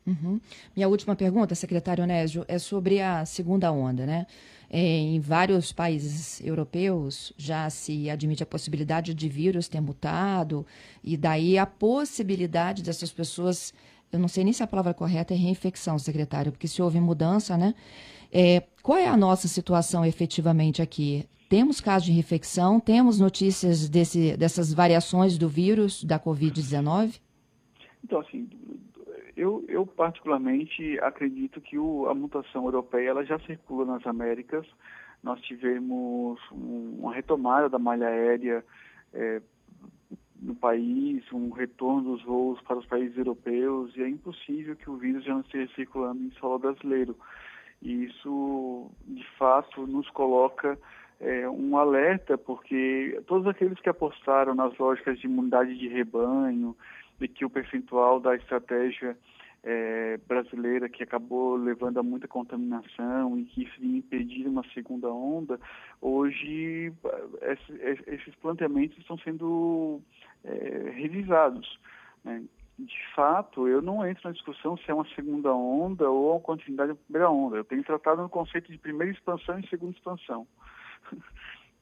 Uhum. 0.07 0.41
Minha 0.75 0.89
última 0.89 1.15
pergunta, 1.15 1.55
secretário 1.55 2.03
Onésio, 2.03 2.45
é 2.49 2.59
sobre 2.59 3.01
a 3.01 3.25
segunda 3.25 3.71
onda, 3.71 4.05
né? 4.05 4.27
Em 4.69 5.21
vários 5.21 5.71
países 5.71 6.41
europeus 6.45 7.33
já 7.37 7.69
se 7.69 8.09
admite 8.09 8.43
a 8.43 8.47
possibilidade 8.47 9.15
de 9.15 9.29
vírus 9.29 9.69
ter 9.69 9.81
mutado 9.81 10.67
e 11.05 11.15
daí 11.17 11.59
a 11.59 11.67
possibilidade 11.67 12.83
dessas 12.83 13.13
pessoas, 13.13 13.75
eu 14.13 14.19
não 14.19 14.29
sei 14.29 14.45
nem 14.45 14.53
se 14.53 14.63
a 14.63 14.67
palavra 14.67 14.93
correta 14.93 15.33
é 15.33 15.37
reinfecção, 15.37 15.99
secretário, 15.99 16.53
porque 16.53 16.69
se 16.69 16.83
houve 16.83 17.01
mudança, 17.01 17.57
né? 17.57 17.75
É, 18.31 18.63
qual 18.83 18.99
é 18.99 19.09
a 19.09 19.17
nossa 19.17 19.49
situação 19.49 20.05
efetivamente 20.05 20.83
aqui? 20.83 21.27
Temos 21.49 21.81
casos 21.81 22.07
de 22.07 22.13
reinfecção? 22.13 22.79
Temos 22.79 23.19
notícias 23.19 23.89
desse, 23.89 24.37
dessas 24.37 24.73
variações 24.73 25.39
do 25.39 25.49
vírus 25.49 26.05
da 26.05 26.19
Covid-19? 26.19 27.21
Então, 28.05 28.21
assim, 28.21 28.49
eu, 29.37 29.65
eu, 29.69 29.87
particularmente 29.87 30.99
acredito 31.01 31.61
que 31.61 31.79
o, 31.79 32.07
a 32.07 32.15
mutação 32.15 32.65
europeia 32.65 33.11
ela 33.11 33.25
já 33.25 33.39
circula 33.41 33.87
nas 33.87 34.07
Américas. 34.07 34.67
Nós 35.23 35.41
tivemos 35.41 36.39
um, 36.51 36.99
uma 37.01 37.15
retomada 37.15 37.69
da 37.69 37.79
malha 37.79 38.09
aérea 38.09 38.65
é, 39.13 39.41
no 40.43 40.57
país, 40.57 41.25
um 41.33 41.51
retorno 41.51 42.17
dos 42.17 42.25
voos 42.25 42.61
para 42.63 42.77
os 42.77 42.87
países 42.87 43.17
europeus 43.17 43.97
e 43.97 44.03
é 44.03 44.09
impossível 44.09 44.75
que 44.75 44.91
o 44.91 44.97
vírus 44.97 45.25
já 45.25 45.33
não 45.33 45.41
esteja 45.41 45.73
circulando 45.75 46.21
em 46.21 46.33
solo 46.33 46.59
brasileiro. 46.59 47.17
E 47.81 48.05
isso, 48.05 48.91
de 49.07 49.27
fato, 49.39 49.87
nos 49.87 50.09
coloca 50.11 50.77
é, 51.21 51.49
um 51.49 51.77
alerta, 51.77 52.37
porque 52.37 53.21
todos 53.27 53.47
aqueles 53.47 53.79
que 53.81 53.89
apostaram 53.89 54.55
nas 54.55 54.77
lógicas 54.77 55.19
de 55.21 55.27
imunidade 55.27 55.79
de 55.79 55.89
rebanho, 55.89 56.77
de 57.21 57.29
que 57.29 57.45
o 57.45 57.51
percentual 57.51 58.19
da 58.19 58.35
estratégia 58.35 59.17
é, 59.65 60.17
brasileira 60.27 60.89
que 60.89 61.03
acabou 61.03 61.55
levando 61.57 61.99
a 61.99 62.03
muita 62.03 62.27
contaminação 62.27 63.39
e 63.39 63.45
que 63.45 63.63
isso 63.63 63.83
ia 63.83 63.99
impedir 63.99 64.47
uma 64.47 64.65
segunda 64.75 65.09
onda, 65.09 65.61
hoje 66.01 66.93
esses 68.07 68.35
planteamentos 68.37 68.99
estão 68.99 69.17
sendo 69.19 70.01
é, 70.45 70.91
revisados. 70.95 71.79
Né? 72.25 72.43
De 72.79 73.15
fato, 73.15 73.69
eu 73.69 73.81
não 73.81 74.05
entro 74.05 74.23
na 74.25 74.33
discussão 74.33 74.77
se 74.77 74.91
é 74.91 74.95
uma 74.95 75.07
segunda 75.15 75.55
onda 75.55 76.11
ou 76.11 76.33
uma 76.33 76.41
continuidade 76.41 76.93
da 76.93 76.99
primeira 76.99 77.31
onda. 77.31 77.57
Eu 77.57 77.65
tenho 77.65 77.85
tratado 77.85 78.23
no 78.23 78.29
conceito 78.29 78.73
de 78.73 78.79
primeira 78.79 79.13
expansão 79.13 79.61
e 79.61 79.69
segunda 79.69 79.93
expansão. 79.93 80.47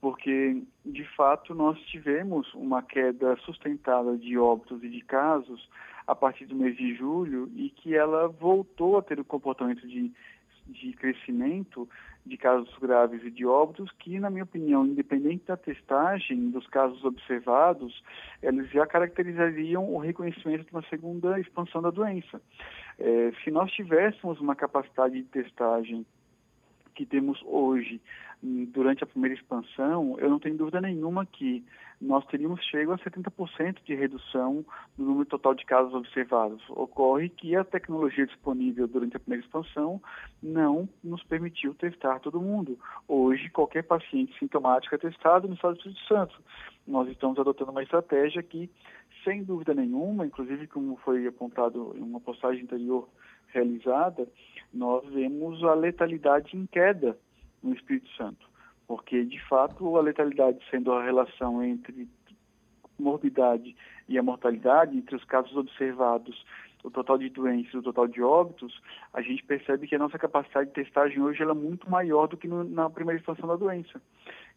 porque 0.01 0.63
de 0.85 1.05
fato 1.15 1.55
nós 1.55 1.79
tivemos 1.87 2.53
uma 2.55 2.83
queda 2.83 3.37
sustentada 3.45 4.17
de 4.17 4.39
óbitos 4.39 4.83
e 4.83 4.89
de 4.89 5.03
casos 5.03 5.69
a 6.11 6.15
partir 6.15 6.47
do 6.47 6.57
mês 6.57 6.77
de 6.77 6.95
julho 6.95 7.49
e 7.55 7.71
que 7.71 7.95
ela 7.95 8.27
voltou 8.27 8.99
a 8.99 9.03
ter 9.03 9.21
o 9.21 9.25
comportamento 9.25 9.87
de, 9.87 10.13
de 10.67 10.93
crescimento 10.95 11.89
de 12.27 12.37
casos 12.37 12.77
graves 12.79 13.25
e 13.25 13.31
de 13.31 13.47
óbitos 13.47 13.91
que, 13.93 14.19
na 14.19 14.29
minha 14.29 14.45
opinião, 14.45 14.85
independente 14.85 15.45
da 15.47 15.57
testagem 15.57 16.51
dos 16.51 16.67
casos 16.67 17.03
observados, 17.05 18.03
eles 18.43 18.69
já 18.71 18.87
caracterizariam 18.87 19.89
o 19.89 19.99
reconhecimento 19.99 20.65
de 20.65 20.73
uma 20.73 20.83
segunda 20.89 21.39
expansão 21.39 21.81
da 21.81 21.91
doença. 21.91 22.43
É, 22.99 23.33
se 23.43 23.51
nós 23.51 23.71
tivéssemos 23.73 24.41
uma 24.41 24.55
capacidade 24.55 25.15
de 25.15 25.29
testagem 25.29 26.05
que 27.01 27.07
temos 27.07 27.43
hoje 27.47 27.99
durante 28.43 29.03
a 29.03 29.07
primeira 29.07 29.35
expansão, 29.35 30.19
eu 30.19 30.29
não 30.29 30.39
tenho 30.39 30.55
dúvida 30.55 30.83
nenhuma 30.83 31.25
que 31.25 31.65
nós 31.99 32.27
teríamos 32.27 32.63
chegado 32.67 32.93
a 32.93 32.99
70% 32.99 33.79
de 33.85 33.95
redução 33.95 34.63
do 34.99 35.05
número 35.05 35.25
total 35.25 35.55
de 35.55 35.65
casos 35.65 35.95
observados. 35.95 36.63
Ocorre 36.69 37.31
que 37.31 37.57
a 37.57 37.65
tecnologia 37.65 38.27
disponível 38.27 38.87
durante 38.87 39.17
a 39.17 39.21
primeira 39.21 39.45
expansão 39.45 40.01
não 40.43 40.87
nos 41.03 41.23
permitiu 41.25 41.75
testar 41.75 42.21
todo 42.21 42.41
mundo. 42.41 42.79
Hoje, 43.09 43.49
qualquer 43.49 43.85
paciente 43.85 44.39
sintomático 44.39 44.95
é 44.95 44.99
testado 44.99 45.49
no 45.49 45.55
Estado 45.55 45.73
do 45.73 45.79
Espírito 45.79 46.07
Santo. 46.07 46.35
Nós 46.87 47.09
estamos 47.09 47.39
adotando 47.39 47.71
uma 47.71 47.83
estratégia 47.83 48.43
que, 48.43 48.71
sem 49.25 49.43
dúvida 49.43 49.73
nenhuma, 49.73 50.27
inclusive 50.27 50.67
como 50.67 50.97
foi 50.99 51.27
apontado 51.27 51.95
em 51.97 52.03
uma 52.03 52.21
postagem 52.21 52.63
anterior 52.63 53.09
realizada, 53.53 54.29
nós 54.73 55.05
vemos 55.09 55.63
a 55.65 55.75
letalidade 55.75 56.57
em 56.57 56.67
queda 56.67 57.19
no 57.63 57.75
Espírito 57.75 58.09
Santo, 58.17 58.49
porque 58.87 59.25
de 59.25 59.41
fato 59.47 59.97
a 59.97 60.01
letalidade 60.01 60.59
sendo 60.71 60.93
a 60.93 61.03
relação 61.05 61.63
entre 61.63 62.09
morbidade 62.99 63.75
e 64.09 64.19
a 64.19 64.23
mortalidade, 64.23 64.97
entre 64.97 65.17
os 65.17 65.25
casos 65.25 65.57
observados, 65.57 66.45
o 66.83 66.91
total 66.91 67.19
de 67.19 67.29
doenças 67.29 67.75
o 67.75 67.83
total 67.83 68.07
de 68.07 68.23
óbitos, 68.23 68.81
a 69.13 69.21
gente 69.21 69.45
percebe 69.45 69.87
que 69.87 69.95
a 69.95 69.99
nossa 69.99 70.19
capacidade 70.19 70.69
de 70.69 70.75
testagem 70.75 71.21
hoje 71.21 71.43
é 71.43 71.53
muito 71.53 71.91
maior 71.91 72.27
do 72.27 72.37
que 72.37 72.49
no, 72.49 72.65
na 72.65 72.89
primeira 72.89 73.21
expansão 73.21 73.49
da 73.49 73.57
doença. 73.57 74.01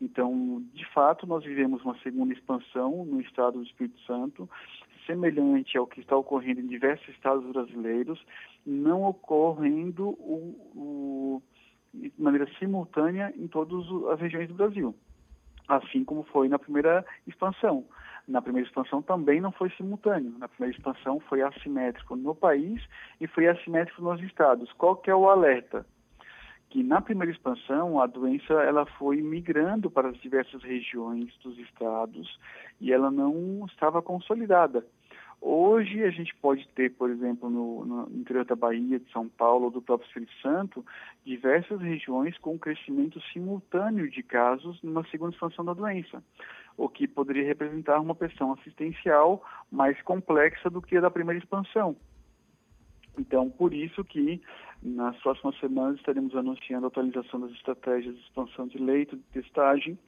Então, 0.01 0.63
de 0.73 0.85
fato, 0.93 1.27
nós 1.27 1.43
vivemos 1.43 1.83
uma 1.83 1.97
segunda 1.99 2.33
expansão 2.33 3.05
no 3.05 3.19
estado 3.21 3.59
do 3.59 3.63
Espírito 3.63 3.99
Santo, 4.01 4.49
semelhante 5.05 5.77
ao 5.77 5.85
que 5.85 5.99
está 5.99 6.15
ocorrendo 6.15 6.61
em 6.61 6.67
diversos 6.67 7.07
estados 7.09 7.45
brasileiros, 7.51 8.23
não 8.65 9.03
ocorrendo 9.03 10.09
o, 10.09 10.71
o 10.75 11.41
de 11.93 12.11
maneira 12.17 12.47
simultânea 12.57 13.31
em 13.37 13.47
todas 13.47 13.85
as 14.11 14.19
regiões 14.19 14.47
do 14.47 14.55
Brasil, 14.55 14.95
assim 15.67 16.03
como 16.03 16.23
foi 16.23 16.47
na 16.47 16.57
primeira 16.57 17.05
expansão. 17.27 17.85
Na 18.27 18.41
primeira 18.41 18.67
expansão 18.67 19.01
também 19.01 19.41
não 19.41 19.51
foi 19.51 19.69
simultâneo. 19.71 20.33
Na 20.39 20.47
primeira 20.47 20.75
expansão 20.75 21.19
foi 21.19 21.41
assimétrico 21.41 22.15
no 22.15 22.33
país 22.33 22.81
e 23.19 23.27
foi 23.27 23.47
assimétrico 23.47 24.01
nos 24.01 24.21
estados. 24.21 24.71
Qual 24.73 24.95
que 24.95 25.09
é 25.09 25.15
o 25.15 25.29
alerta? 25.29 25.85
Que 26.69 26.81
na 26.81 27.01
primeira 27.01 27.31
expansão 27.31 27.99
a 27.99 28.07
doença 28.07 28.53
ela 28.53 28.85
foi 28.85 29.21
migrando 29.21 29.91
para 29.91 30.09
as 30.09 30.17
diversas 30.17 30.63
regiões 30.63 31.37
dos 31.39 31.57
estados 31.59 32.39
e 32.79 32.91
ela 32.91 33.11
não 33.11 33.65
estava 33.67 34.01
consolidada. 34.01 34.85
Hoje 35.45 36.01
a 36.05 36.09
gente 36.09 36.33
pode 36.35 36.65
ter, 36.69 36.91
por 36.91 37.09
exemplo, 37.09 37.49
no, 37.49 37.83
no, 37.83 38.17
interior 38.17 38.45
da 38.45 38.55
Bahia, 38.55 38.97
de 38.97 39.11
São 39.11 39.27
Paulo, 39.27 39.69
do 39.69 39.81
próprio 39.81 40.07
Espírito 40.07 40.31
Santo, 40.41 40.85
diversas 41.25 41.81
regiões 41.81 42.37
com 42.37 42.57
crescimento 42.57 43.19
simultâneo 43.33 44.09
de 44.09 44.23
casos 44.23 44.81
numa 44.81 45.05
segunda 45.09 45.33
expansão 45.33 45.65
da 45.65 45.73
doença, 45.73 46.23
o 46.77 46.87
que 46.87 47.09
poderia 47.09 47.43
representar 47.43 47.99
uma 47.99 48.15
pressão 48.15 48.53
assistencial 48.53 49.43
mais 49.69 50.01
complexa 50.03 50.69
do 50.69 50.81
que 50.81 50.95
a 50.95 51.01
da 51.01 51.11
primeira 51.11 51.43
expansão. 51.43 51.97
Então, 53.19 53.49
por 53.49 53.73
isso 53.73 54.01
que 54.05 54.41
nas 54.81 55.17
próximas 55.17 55.59
semanas 55.59 55.97
estaremos 55.97 56.33
anunciando 56.37 56.85
a 56.85 56.87
atualização 56.87 57.41
das 57.41 57.51
estratégias 57.51 58.15
de 58.15 58.21
expansão 58.21 58.65
de 58.65 58.77
leito 58.77 59.17
de 59.17 59.23
testagem 59.23 59.99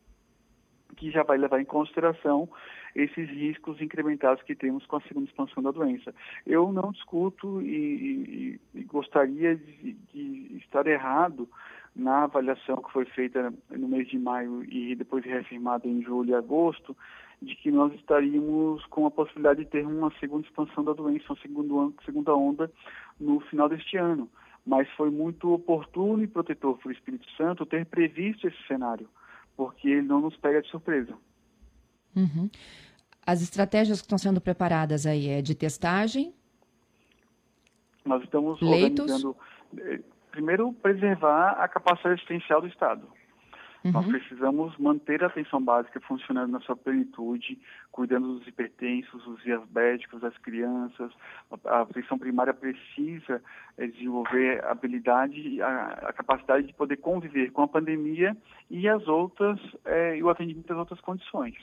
que 0.96 1.12
já 1.12 1.24
vai 1.24 1.38
levar 1.38 1.60
em 1.60 1.66
consideração 1.66 2.50
esses 2.96 3.30
riscos 3.30 3.82
incrementados 3.82 4.42
que 4.44 4.56
temos 4.56 4.86
com 4.86 4.96
a 4.96 5.02
segunda 5.02 5.28
expansão 5.28 5.62
da 5.62 5.72
doença. 5.72 6.16
Eu 6.46 6.72
não 6.72 6.92
discuto 6.92 7.62
e, 7.62 8.60
e, 8.74 8.80
e 8.80 8.84
gostaria 8.84 9.56
de, 9.56 9.94
de, 10.14 10.58
estar 10.58 10.88
errado 10.88 11.48
na 11.94 12.24
avaliação 12.24 12.78
que 12.78 12.92
foi 12.92 13.06
feita 13.06 13.54
no 13.70 13.88
mês 13.88 14.08
de 14.08 14.18
maio 14.18 14.64
e 14.64 14.96
depois 14.96 15.26
reafirmada 15.26 15.88
em 15.88 16.02
julho 16.02 16.30
e 16.30 16.36
agosto, 16.36 16.96
de 17.42 17.54
que 17.56 17.70
nós 17.70 17.94
estaríamos 17.96 18.86
com 18.86 19.06
a 19.06 19.12
possibilidade 19.12 19.66
de 19.66 19.70
ter 19.70 19.86
uma 19.86 20.12
segunda 20.20 20.48
expansão 20.48 20.84
da 20.84 20.94
doença, 20.94 21.26
uma 21.30 21.94
segunda 22.06 22.34
onda 22.34 22.72
no 23.20 23.42
final 23.42 23.68
deste 23.68 23.98
ano. 23.98 24.30
Mas 24.66 24.90
foi 24.92 25.12
muito 25.12 25.54
oportuno 25.54 26.24
e 26.24 26.28
protetor 26.28 26.78
para 26.78 26.90
o 26.90 26.92
Espírito 26.92 27.30
Santo 27.32 27.66
ter 27.66 27.86
previsto 27.86 28.48
esse 28.48 28.68
cenário 28.68 29.08
porque 29.56 29.88
ele 29.90 30.08
não 30.08 30.22
nos 30.22 30.36
pega 30.38 30.62
de 30.62 30.70
surpresa. 30.70 31.14
Uhum. 32.16 32.50
As 33.26 33.42
estratégias 33.42 34.00
que 34.00 34.06
estão 34.06 34.18
sendo 34.18 34.40
preparadas 34.40 35.06
aí 35.06 35.30
é 35.30 35.42
de 35.42 35.56
testagem? 35.56 36.34
Nós 38.06 38.24
estamos 38.24 38.62
Leitos? 38.62 39.00
organizando, 39.00 39.36
eh, 39.80 40.00
primeiro, 40.32 40.72
preservar 40.74 41.54
a 41.54 41.68
capacidade 41.68 42.16
assistencial 42.16 42.62
do 42.62 42.68
Estado. 42.68 43.08
Uhum. 43.86 43.92
Nós 43.92 44.08
precisamos 44.08 44.76
manter 44.80 45.24
a 45.24 45.28
atenção 45.28 45.62
básica 45.62 46.00
funcionando 46.02 46.52
na 46.52 46.60
sua 46.62 46.76
plenitude, 46.76 47.60
cuidando 47.92 48.40
dos 48.40 48.48
hipertensos, 48.48 49.24
dos 49.24 49.44
diabéticos, 49.44 50.22
das 50.22 50.36
crianças. 50.40 51.12
A 51.66 51.82
atenção 51.82 52.18
primária 52.18 52.52
precisa 52.52 53.44
é, 53.78 53.86
desenvolver 53.86 54.64
a 54.66 54.72
habilidade, 54.72 55.62
a, 55.62 55.86
a, 56.08 56.14
capacidade 56.14 56.66
de 56.66 56.74
poder 56.74 56.98
conviver 56.98 57.52
com 57.52 57.62
a 57.62 57.68
pandemia 57.68 58.36
e 58.72 58.90
as 58.90 59.08
outras, 59.08 59.60
é, 59.86 60.18
e 60.18 60.24
o 60.24 60.32
atendimento 60.32 60.68
das 60.68 60.78
outras 60.78 61.00
condições. 61.02 61.54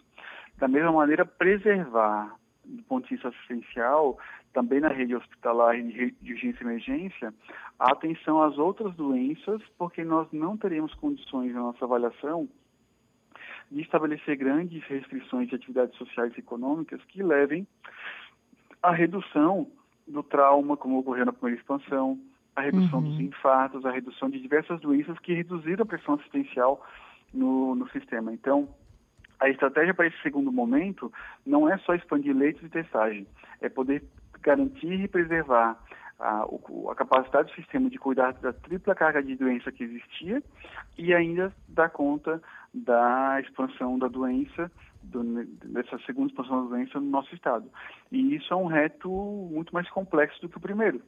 Da 0.59 0.69
mesma 0.69 0.93
maneira, 0.93 1.27
preservar 1.27 2.37
do 2.65 2.85
ponto 2.85 3.09
de 3.09 3.15
vista 3.15 3.31
assistencial, 3.31 4.17
também 4.53 4.81
na 4.81 4.89
rede 4.89 5.15
hospitalar 5.15 5.77
e 5.79 6.13
de 6.21 6.33
urgência 6.33 6.63
e 6.63 6.67
emergência, 6.67 7.35
a 7.79 7.93
atenção 7.93 8.43
às 8.43 8.59
outras 8.59 8.95
doenças, 8.95 9.63
porque 9.79 10.05
nós 10.05 10.29
não 10.33 10.57
teremos 10.57 10.95
condições 10.95 11.53
na 11.55 11.61
nossa 11.61 11.85
avaliação 11.85 12.49
de 13.71 13.81
estabelecer 13.81 14.37
grandes 14.37 14.85
restrições 14.85 15.49
de 15.49 15.55
atividades 15.55 15.97
sociais 15.97 16.33
e 16.37 16.41
econômicas 16.41 17.03
que 17.07 17.23
levem 17.23 17.67
à 18.83 18.93
redução 18.93 19.71
do 20.07 20.23
trauma, 20.23 20.77
como 20.77 20.99
ocorreu 20.99 21.25
na 21.25 21.33
primeira 21.33 21.59
expansão, 21.59 22.19
a 22.55 22.61
redução 22.61 22.99
uhum. 22.99 23.05
dos 23.11 23.21
infartos, 23.21 23.87
a 23.87 23.91
redução 23.91 24.29
de 24.29 24.39
diversas 24.39 24.81
doenças 24.81 25.19
que 25.21 25.33
reduziram 25.33 25.85
a 25.85 25.87
pressão 25.87 26.15
assistencial 26.15 26.85
no, 27.33 27.75
no 27.75 27.89
sistema. 27.91 28.33
Então, 28.33 28.69
a 29.41 29.49
estratégia 29.49 29.95
para 29.95 30.07
esse 30.07 30.21
segundo 30.23 30.53
momento 30.53 31.11
não 31.47 31.69
é 31.69 31.79
só 31.79 31.95
expandir 31.95 32.37
leitos 32.37 32.63
de 32.63 32.69
testagem, 32.69 33.27
é 33.61 33.69
poder 33.69 34.05
garantir 34.43 35.01
e 35.01 35.09
preservar 35.09 35.79
a, 36.19 36.45
a, 36.91 36.95
capacidade 36.95 37.51
do 37.51 37.55
sistema 37.57 37.91
de 37.91 37.99
cuidar 37.99 38.33
da 38.35 38.53
tripla 38.53 38.95
carga 38.95 39.23
de 39.23 39.35
doença 39.35 39.73
que 39.73 39.85
existia 39.85 40.43
e 40.97 41.13
ainda 41.13 41.53
dar 41.69 41.91
conta 41.91 42.41
da 42.73 43.41
expansão 43.41 43.99
da 43.99 44.09
doença, 44.09 44.71
do, 45.03 45.45
dessa 45.45 45.99
segunda 46.07 46.29
expansão 46.29 46.65
da 46.65 46.71
doença 46.71 47.01
no 47.01 47.11
nosso 47.11 47.35
estado. 47.35 47.69
E 48.11 48.37
isso 48.37 48.53
é 48.53 48.57
um 48.57 48.67
reto 48.67 49.11
muito 49.11 49.75
mais 49.75 49.89
complexo 49.91 50.41
do 50.41 50.49
que 50.49 50.57
o 50.57 50.61
primeiro. 50.61 51.03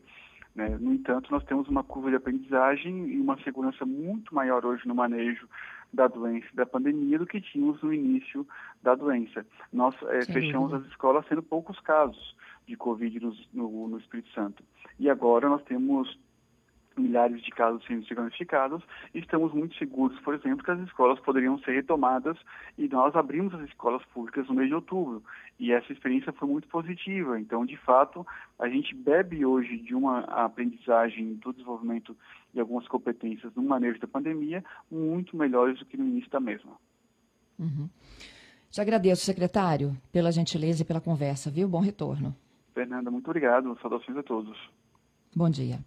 Né? 0.54 0.76
No 0.80 0.92
entanto, 0.92 1.30
nós 1.30 1.44
temos 1.44 1.68
uma 1.68 1.82
curva 1.82 2.10
de 2.10 2.16
aprendizagem 2.16 3.08
e 3.08 3.20
uma 3.20 3.36
segurança 3.42 3.84
muito 3.84 4.34
maior 4.34 4.64
hoje 4.64 4.86
no 4.86 4.94
manejo 4.94 5.48
da 5.92 6.08
doença 6.08 6.46
da 6.54 6.66
pandemia 6.66 7.18
do 7.18 7.26
que 7.26 7.40
tínhamos 7.40 7.80
no 7.82 7.92
início 7.92 8.46
da 8.82 8.94
doença. 8.94 9.46
Nós 9.72 9.94
é, 10.08 10.22
fechamos 10.24 10.72
as 10.74 10.84
escolas 10.86 11.26
sendo 11.28 11.42
poucos 11.42 11.78
casos 11.80 12.34
de 12.66 12.76
Covid 12.76 13.20
no, 13.20 13.34
no, 13.52 13.88
no 13.88 13.98
Espírito 13.98 14.30
Santo. 14.30 14.62
E 14.98 15.08
agora 15.08 15.48
nós 15.48 15.62
temos 15.64 16.18
milhares 16.96 17.42
de 17.42 17.50
casos 17.50 17.84
sendo 17.86 18.04
diagnosticados 18.04 18.82
e 19.12 19.18
estamos 19.18 19.52
muito 19.52 19.76
seguros, 19.76 20.18
por 20.20 20.34
exemplo, 20.34 20.64
que 20.64 20.70
as 20.70 20.80
escolas 20.80 21.18
poderiam 21.20 21.58
ser 21.58 21.72
retomadas 21.72 22.36
e 22.78 22.88
nós 22.88 23.14
abrimos 23.16 23.54
as 23.54 23.68
escolas 23.68 24.04
públicas 24.06 24.46
no 24.48 24.54
mês 24.54 24.68
de 24.68 24.74
outubro 24.74 25.22
e 25.58 25.72
essa 25.72 25.92
experiência 25.92 26.32
foi 26.32 26.48
muito 26.48 26.68
positiva. 26.68 27.38
Então, 27.38 27.64
de 27.66 27.76
fato, 27.76 28.26
a 28.58 28.68
gente 28.68 28.94
bebe 28.94 29.44
hoje 29.44 29.78
de 29.78 29.94
uma 29.94 30.20
aprendizagem 30.20 31.34
do 31.34 31.52
desenvolvimento 31.52 32.16
de 32.52 32.60
algumas 32.60 32.86
competências 32.88 33.52
no 33.54 33.62
manejo 33.62 33.98
da 33.98 34.06
pandemia 34.06 34.64
muito 34.90 35.36
melhores 35.36 35.78
do 35.78 35.86
que 35.86 35.96
no 35.96 36.06
início 36.06 36.30
da 36.30 36.40
mesma. 36.40 36.72
Uhum. 37.58 37.88
Te 38.70 38.80
agradeço, 38.80 39.24
secretário, 39.24 39.96
pela 40.10 40.32
gentileza 40.32 40.82
e 40.82 40.84
pela 40.84 41.00
conversa, 41.00 41.50
viu? 41.50 41.68
Bom 41.68 41.80
retorno. 41.80 42.34
Fernanda, 42.74 43.10
muito 43.10 43.28
obrigado. 43.28 43.78
Saudações 43.80 44.18
a 44.18 44.22
todos. 44.22 44.58
Bom 45.34 45.48
dia. 45.48 45.78